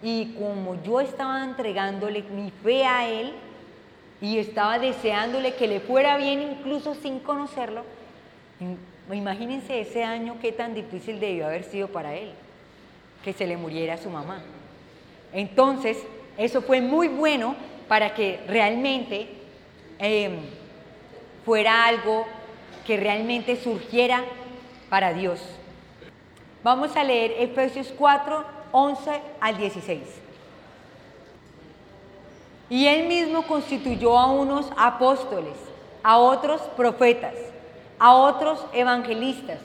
y 0.04 0.34
como 0.34 0.84
yo 0.84 1.00
estaba 1.00 1.42
entregándole 1.46 2.24
mi 2.24 2.52
fe 2.52 2.84
a 2.84 3.08
él 3.08 3.32
y 4.20 4.38
estaba 4.38 4.78
deseándole 4.80 5.54
que 5.54 5.68
le 5.68 5.80
fuera 5.80 6.18
bien 6.18 6.42
incluso 6.42 6.94
sin 6.94 7.20
conocerlo, 7.20 7.84
imagínense 9.14 9.80
ese 9.80 10.04
año 10.04 10.36
qué 10.42 10.52
tan 10.52 10.74
difícil 10.74 11.22
debió 11.22 11.46
haber 11.46 11.64
sido 11.64 11.88
para 11.88 12.16
él, 12.16 12.32
que 13.24 13.32
se 13.32 13.48
le 13.48 13.56
muriera 13.56 13.98
su 13.98 14.10
mamá. 14.10 14.44
Entonces, 15.36 15.98
eso 16.38 16.62
fue 16.62 16.80
muy 16.80 17.10
bueno 17.10 17.56
para 17.90 18.14
que 18.14 18.40
realmente 18.48 19.28
em, 20.00 20.38
fuera 21.44 21.86
algo 21.86 22.26
que 22.88 22.96
realmente 22.96 23.62
surgiera 23.62 24.24
para 24.90 25.14
Dios. 25.14 25.42
Vamos 26.64 26.96
a 26.96 27.04
leer 27.04 27.36
Efesios 27.38 27.94
4, 27.98 28.46
11 28.72 29.22
al 29.42 29.58
16. 29.58 30.02
Y 32.70 32.88
él 32.88 33.08
mismo 33.08 33.44
constituyó 33.44 34.18
a 34.18 34.32
unos 34.32 34.72
apóstoles, 34.78 35.58
a 36.02 36.18
otros 36.18 36.62
profetas, 36.78 37.36
a 38.00 38.16
otros 38.16 38.66
evangelistas, 38.72 39.60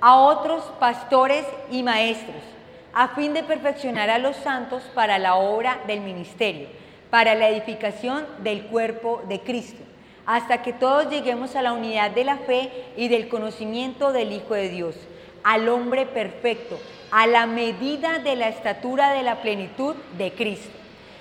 a 0.00 0.18
otros 0.18 0.62
pastores 0.78 1.44
y 1.72 1.82
maestros 1.82 2.55
a 2.96 3.08
fin 3.08 3.34
de 3.34 3.42
perfeccionar 3.42 4.08
a 4.08 4.16
los 4.16 4.36
santos 4.36 4.82
para 4.94 5.18
la 5.18 5.34
obra 5.34 5.80
del 5.86 6.00
ministerio, 6.00 6.66
para 7.10 7.34
la 7.34 7.50
edificación 7.50 8.24
del 8.38 8.68
cuerpo 8.68 9.20
de 9.28 9.40
Cristo, 9.40 9.82
hasta 10.24 10.62
que 10.62 10.72
todos 10.72 11.10
lleguemos 11.10 11.56
a 11.56 11.62
la 11.62 11.74
unidad 11.74 12.12
de 12.12 12.24
la 12.24 12.38
fe 12.38 12.70
y 12.96 13.08
del 13.08 13.28
conocimiento 13.28 14.14
del 14.14 14.32
Hijo 14.32 14.54
de 14.54 14.70
Dios, 14.70 14.96
al 15.44 15.68
hombre 15.68 16.06
perfecto, 16.06 16.80
a 17.10 17.26
la 17.26 17.44
medida 17.44 18.18
de 18.20 18.34
la 18.34 18.48
estatura 18.48 19.12
de 19.12 19.22
la 19.22 19.42
plenitud 19.42 19.94
de 20.16 20.32
Cristo. 20.32 20.72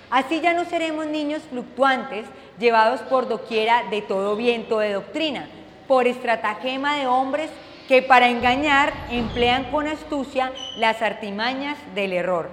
Así 0.09 0.39
ya 0.39 0.53
no 0.53 0.63
seremos 0.63 1.07
niños 1.07 1.41
fluctuantes, 1.49 2.25
llevados 2.57 3.01
por 3.01 3.27
doquiera 3.27 3.83
de 3.89 4.01
todo 4.01 4.37
viento 4.37 4.79
de 4.79 4.93
doctrina, 4.93 5.49
por 5.89 6.07
estratagema 6.07 6.95
de 6.95 7.07
hombres 7.07 7.49
que 7.87 8.01
para 8.01 8.29
engañar 8.29 8.93
emplean 9.11 9.65
con 9.65 9.87
astucia 9.87 10.51
las 10.77 11.01
artimañas 11.01 11.77
del 11.93 12.13
error, 12.13 12.49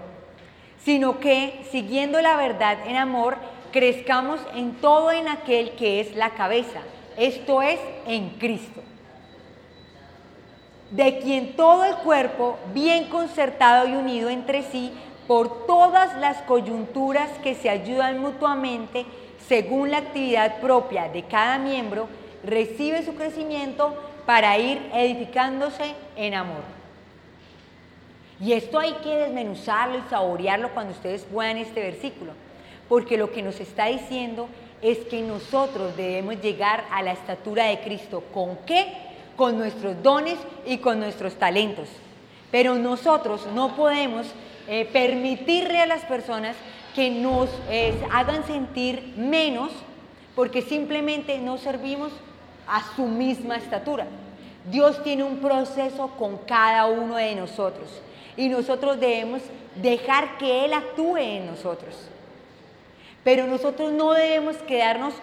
sino 0.85 1.21
que, 1.21 1.65
siguiendo 1.71 2.21
la 2.21 2.37
verdad 2.37 2.79
en 2.87 2.97
amor, 2.97 3.37
crezcamos 3.73 4.41
en 4.55 4.75
todo 4.75 5.11
en 5.11 5.29
aquel 5.29 5.73
que 5.73 6.01
es 6.01 6.15
la 6.15 6.31
cabeza, 6.31 6.81
esto 7.17 7.63
es, 7.63 7.81
en 8.07 8.31
Cristo, 8.39 8.83
de 10.91 11.19
quien 11.21 11.57
todo 11.57 11.85
el 11.85 11.97
cuerpo, 11.97 12.59
bien 12.75 13.09
concertado 13.09 13.89
y 13.89 13.93
unido 13.93 14.29
entre 14.29 14.63
sí, 14.63 14.93
por 15.27 15.67
todas 15.67 16.17
las 16.19 16.43
coyunturas 16.43 17.31
que 17.43 17.55
se 17.55 17.71
ayudan 17.71 18.19
mutuamente, 18.19 19.07
según 19.49 19.91
la 19.91 19.99
actividad 19.99 20.61
propia 20.61 21.09
de 21.09 21.23
cada 21.23 21.59
miembro, 21.59 22.09
recibe 22.45 23.03
su 23.05 23.15
crecimiento 23.15 23.97
para 24.27 24.59
ir 24.59 24.91
edificándose 24.93 25.95
en 26.17 26.35
amor. 26.35 26.63
Y 28.41 28.53
esto 28.53 28.79
hay 28.79 28.95
que 28.95 29.17
desmenuzarlo 29.17 29.99
y 29.99 30.11
saborearlo 30.11 30.71
cuando 30.71 30.93
ustedes 30.93 31.23
puedan 31.23 31.59
este 31.59 31.81
versículo, 31.81 32.33
porque 32.89 33.17
lo 33.17 33.31
que 33.31 33.43
nos 33.43 33.61
está 33.61 33.87
diciendo 33.87 34.49
es 34.81 34.99
que 34.99 35.23
nosotros 35.23 35.97
debemos 35.97 36.41
llegar 36.43 36.85
a 36.91 37.03
la 37.03 37.13
estatura 37.13 37.67
de 37.67 37.81
Cristo. 37.81 38.25
¿Con 38.35 38.57
qué? 38.67 38.93
Con 39.37 39.57
nuestros 39.57 40.03
dones 40.03 40.39
y 40.67 40.79
con 40.79 40.99
nuestros 40.99 41.35
talentos. 41.35 41.89
Pero 42.51 42.75
nosotros 42.75 43.47
no 43.55 43.77
podemos 43.77 44.27
eh, 44.67 44.89
permitirle 44.93 45.79
a 45.79 45.87
las 45.87 46.05
personas 46.05 46.57
que 46.95 47.11
nos 47.11 47.49
eh, 47.71 47.95
hagan 48.11 48.45
sentir 48.45 49.15
menos 49.17 49.71
porque 50.35 50.63
simplemente 50.63 51.39
no 51.39 51.59
servimos 51.59 52.13
a 52.67 52.83
su 52.95 53.05
misma 53.05 53.57
estatura. 53.57 54.07
Dios 54.71 55.03
tiene 55.03 55.25
un 55.25 55.39
proceso 55.39 56.09
con 56.19 56.39
cada 56.39 56.87
uno 56.87 57.17
de 57.17 57.35
nosotros 57.35 58.01
y 58.37 58.49
nosotros 58.49 59.01
debemos 59.01 59.43
dejar 59.77 60.39
que 60.39 60.65
Él 60.65 60.73
actúe 60.73 61.17
en 61.17 61.47
nosotros. 61.47 62.09
Pero 63.25 63.47
nosotros 63.47 63.93
no 63.93 64.13
debemos 64.13 64.57
quedarnos 64.59 65.15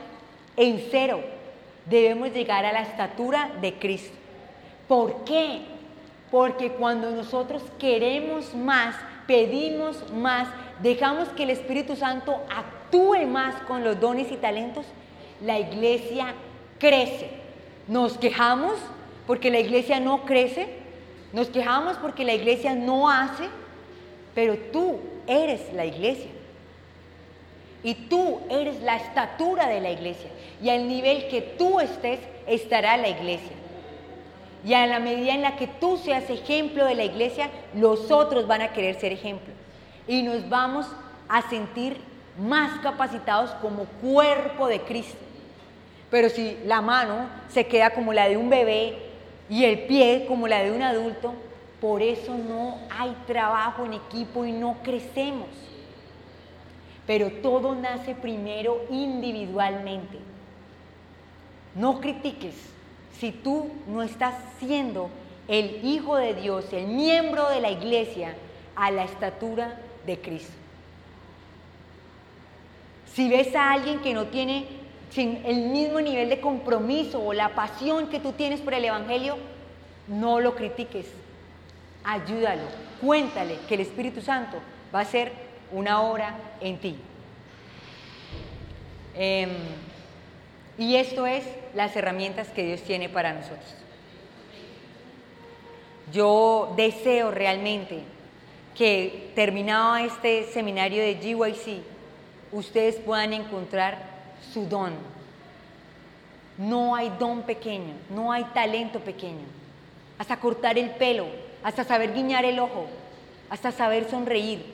en 0.58 0.86
cero, 0.92 1.22
debemos 1.86 2.32
llegar 2.34 2.66
a 2.66 2.74
la 2.74 2.82
estatura 2.82 3.52
de 3.62 3.74
Cristo. 3.76 4.16
¿Por 4.88 5.24
qué? 5.24 5.62
Porque 6.32 6.72
cuando 6.72 7.12
nosotros 7.12 7.64
queremos 7.78 8.54
más, 8.54 8.96
pedimos 9.28 10.12
más, 10.12 10.48
dejamos 10.82 11.30
que 11.30 11.44
el 11.44 11.52
Espíritu 11.52 11.96
Santo 11.96 12.40
actúe 12.50 13.26
más 13.26 13.56
con 13.64 13.84
los 13.84 14.00
dones 14.00 14.32
y 14.32 14.38
talentos, 14.38 14.86
la 15.42 15.60
iglesia 15.60 16.34
crece. 16.80 17.30
Nos 17.88 18.18
quejamos 18.18 18.74
porque 19.28 19.52
la 19.52 19.60
iglesia 19.60 20.00
no 20.00 20.26
crece, 20.26 20.68
nos 21.34 21.50
quejamos 21.50 21.98
porque 21.98 22.24
la 22.24 22.34
iglesia 22.34 22.74
no 22.74 23.10
hace, 23.10 23.44
pero 24.34 24.58
tú 24.72 25.00
eres 25.28 25.72
la 25.74 25.86
iglesia. 25.86 26.32
Y 27.84 27.94
tú 27.94 28.42
eres 28.50 28.82
la 28.82 28.98
estatura 28.98 29.68
de 29.68 29.80
la 29.80 29.92
iglesia. 29.92 30.30
Y 30.62 30.70
al 30.70 30.88
nivel 30.88 31.28
que 31.30 31.42
tú 31.42 31.80
estés, 31.80 32.20
estará 32.48 32.98
la 32.98 33.08
iglesia. 33.08 33.52
Y 34.66 34.74
a 34.74 34.86
la 34.88 35.00
medida 35.00 35.34
en 35.34 35.42
la 35.42 35.56
que 35.56 35.68
tú 35.68 35.98
seas 35.98 36.30
ejemplo 36.30 36.86
de 36.86 36.96
la 36.96 37.06
iglesia, 37.06 37.50
los 37.76 38.12
otros 38.12 38.48
van 38.48 38.62
a 38.62 38.74
querer 38.74 39.00
ser 39.00 39.14
ejemplo. 39.14 39.54
Y 40.08 40.24
nos 40.24 40.50
vamos 40.50 40.88
a 41.30 41.48
sentir 41.50 41.98
más 42.38 42.80
capacitados 42.80 43.52
como 43.62 43.86
cuerpo 44.02 44.68
de 44.68 44.82
Cristo. 44.82 45.29
Pero 46.10 46.30
si 46.30 46.58
la 46.66 46.82
mano 46.82 47.30
se 47.50 47.68
queda 47.68 47.92
como 47.92 48.14
la 48.14 48.28
de 48.28 48.38
un 48.38 48.50
bebé 48.50 48.98
y 49.50 49.66
el 49.66 49.82
pie 49.82 50.26
como 50.28 50.48
la 50.48 50.64
de 50.64 50.72
un 50.72 50.82
adulto, 50.82 51.34
por 51.80 52.02
eso 52.02 52.36
no 52.36 52.78
hay 52.90 53.16
trabajo 53.26 53.86
en 53.86 53.94
equipo 53.94 54.46
y 54.46 54.52
no 54.52 54.78
crecemos. 54.84 55.48
Pero 57.06 57.32
todo 57.42 57.76
nace 57.76 58.16
primero 58.16 58.86
individualmente. 58.90 60.20
No 61.76 62.00
critiques 62.00 62.56
si 63.20 63.32
tú 63.32 63.70
no 63.88 64.02
estás 64.02 64.36
siendo 64.60 65.10
el 65.48 65.84
Hijo 65.84 66.16
de 66.16 66.36
Dios, 66.36 66.72
el 66.72 66.88
miembro 66.88 67.50
de 67.50 67.62
la 67.62 67.72
iglesia, 67.72 68.36
a 68.76 68.92
la 68.92 69.04
estatura 69.04 69.80
de 70.06 70.20
Cristo. 70.20 70.54
Si 73.14 73.30
ves 73.30 73.54
a 73.56 73.72
alguien 73.72 74.00
que 74.00 74.14
no 74.14 74.28
tiene 74.28 74.79
el 75.18 75.70
mismo 75.70 76.00
nivel 76.02 76.30
de 76.30 76.40
compromiso 76.40 77.22
o 77.22 77.34
la 77.34 77.50
pasión 77.50 78.08
que 78.08 78.20
tú 78.20 78.34
tienes 78.34 78.62
por 78.62 78.74
el 78.74 78.86
Evangelio, 78.86 79.38
no 80.08 80.40
lo 80.40 80.56
critiques. 80.56 81.08
Ayúdalo, 82.04 82.64
cuéntale 83.02 83.58
que 83.68 83.76
el 83.76 83.82
Espíritu 83.82 84.22
Santo 84.22 84.58
va 84.94 85.02
a 85.02 85.06
ser 85.06 85.32
una 85.72 86.02
obra 86.02 86.36
en 86.62 86.78
ti. 86.78 86.96
Em, 89.16 89.50
y 90.78 90.96
esto 90.96 91.26
es 91.28 91.44
las 91.76 91.96
herramientas 91.96 92.48
que 92.50 92.64
Dios 92.64 92.82
tiene 92.82 93.10
para 93.10 93.34
nosotros. 93.34 93.76
Yo 96.12 96.74
deseo 96.76 97.32
realmente 97.32 98.04
que 98.76 99.32
terminado 99.36 99.98
este 99.98 100.46
seminario 100.46 101.04
de 101.04 101.16
GYC, 101.16 101.84
ustedes 102.52 102.96
puedan 102.96 103.34
encontrar 103.34 104.09
su 104.54 104.66
don. 104.68 104.94
No 106.58 106.96
hay 106.96 107.10
don 107.20 107.44
pequeño, 107.44 107.94
no 108.10 108.32
hay 108.32 108.44
talento 108.54 109.00
pequeño. 109.00 109.46
Hasta 110.18 110.40
cortar 110.40 110.78
el 110.78 110.90
pelo, 110.92 111.26
hasta 111.64 111.84
saber 111.84 112.14
guiñar 112.14 112.46
el 112.46 112.60
ojo, 112.60 112.88
hasta 113.50 113.72
saber 113.72 114.10
sonreír, 114.10 114.66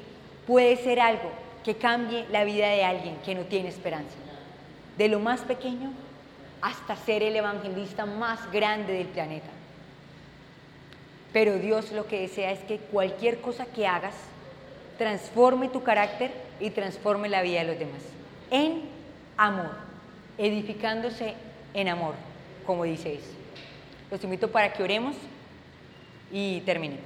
puede 0.48 0.78
ser 0.78 1.00
algo 1.00 1.30
que 1.64 1.76
cambie 1.76 2.26
la 2.32 2.44
vida 2.44 2.70
de 2.70 2.84
alguien 2.84 3.18
que 3.24 3.36
no 3.36 3.42
tiene 3.42 3.70
esperanza. 3.70 4.16
De 4.98 5.08
lo 5.08 5.20
más 5.20 5.42
pequeño 5.42 5.92
hasta 6.62 6.96
ser 6.96 7.22
el 7.22 7.36
evangelista 7.36 8.06
más 8.06 8.52
grande 8.52 8.94
del 8.94 9.08
planeta. 9.08 9.50
Pero 11.32 11.60
Dios 11.60 11.92
lo 11.92 12.08
que 12.08 12.22
desea 12.22 12.52
es 12.52 12.60
que 12.62 12.78
cualquier 12.78 13.42
cosa 13.42 13.66
que 13.66 13.86
hagas 13.86 14.16
transforme 14.98 15.68
tu 15.68 15.84
carácter 15.84 16.32
y 16.60 16.70
transforme 16.70 17.30
la 17.30 17.42
vida 17.42 17.60
de 17.60 17.68
los 17.68 17.78
demás. 17.78 18.02
En 18.50 18.95
amor, 19.38 19.72
edificándose 20.38 21.36
en 21.74 21.88
amor, 21.90 22.16
como 22.66 22.84
dice 22.84 23.16
eso. 23.16 23.32
Los 24.12 24.24
invito 24.24 24.52
para 24.52 24.72
que 24.74 24.84
oremos 24.84 25.16
y 26.32 26.62
terminemos. 26.62 27.06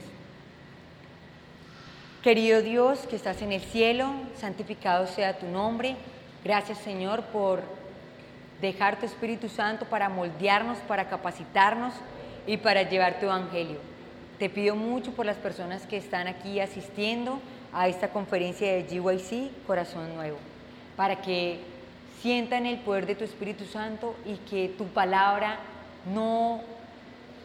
Querido 2.24 2.62
Dios 2.62 3.00
que 3.10 3.16
estás 3.16 3.42
en 3.42 3.54
el 3.54 3.62
cielo, 3.62 4.12
santificado 4.36 5.08
sea 5.08 5.40
tu 5.40 5.48
nombre. 5.48 5.96
Gracias 6.44 6.78
Señor 6.80 7.24
por 7.24 7.62
dejar 8.62 9.00
tu 9.00 9.06
Espíritu 9.06 9.48
Santo 9.48 9.86
para 9.86 10.10
moldearnos, 10.10 10.78
para 10.80 11.08
capacitarnos 11.08 11.94
y 12.46 12.58
para 12.58 12.84
llevar 12.84 13.20
tu 13.20 13.26
Evangelio. 13.26 13.78
Te 14.38 14.50
pido 14.50 14.76
mucho 14.76 15.12
por 15.14 15.26
las 15.26 15.38
personas 15.38 15.86
que 15.86 15.98
están 15.98 16.28
aquí 16.28 16.60
asistiendo 16.60 17.40
a 17.74 17.88
esta 17.88 18.10
conferencia 18.10 18.72
de 18.74 18.84
GYC, 18.84 19.66
Corazón 19.66 20.16
Nuevo, 20.16 20.38
para 20.96 21.22
que 21.22 21.60
sientan 22.22 22.66
el 22.66 22.80
poder 22.80 23.06
de 23.06 23.16
tu 23.16 23.24
Espíritu 23.24 23.66
Santo 23.66 24.16
y 24.26 24.36
que 24.50 24.70
tu 24.78 24.86
palabra 24.86 25.58
no, 26.14 26.62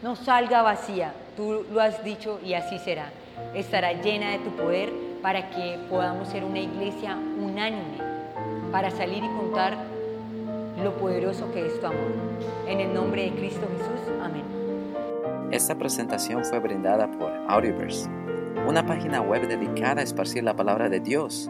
no 0.01 0.15
salga 0.15 0.61
vacía. 0.61 1.13
Tú 1.37 1.65
lo 1.71 1.81
has 1.81 2.03
dicho 2.03 2.39
y 2.43 2.53
así 2.53 2.79
será. 2.79 3.11
Estará 3.53 3.93
llena 3.93 4.31
de 4.31 4.39
tu 4.39 4.51
poder 4.51 4.91
para 5.21 5.49
que 5.49 5.79
podamos 5.89 6.29
ser 6.29 6.43
una 6.43 6.59
iglesia 6.59 7.15
unánime, 7.15 7.97
para 8.71 8.91
salir 8.91 9.23
y 9.23 9.27
contar 9.27 9.77
lo 10.81 10.93
poderoso 10.97 11.51
que 11.51 11.65
es 11.65 11.79
tu 11.79 11.85
amor. 11.85 12.11
En 12.67 12.79
el 12.79 12.93
nombre 12.93 13.23
de 13.23 13.31
Cristo 13.31 13.67
Jesús, 13.77 14.21
amén. 14.21 14.43
Esta 15.51 15.75
presentación 15.75 16.43
fue 16.43 16.59
brindada 16.59 17.09
por 17.11 17.31
Audioverse, 17.47 18.09
una 18.67 18.85
página 18.85 19.21
web 19.21 19.47
dedicada 19.47 20.01
a 20.01 20.03
esparcir 20.03 20.43
la 20.43 20.55
palabra 20.55 20.89
de 20.89 20.99
Dios 20.99 21.49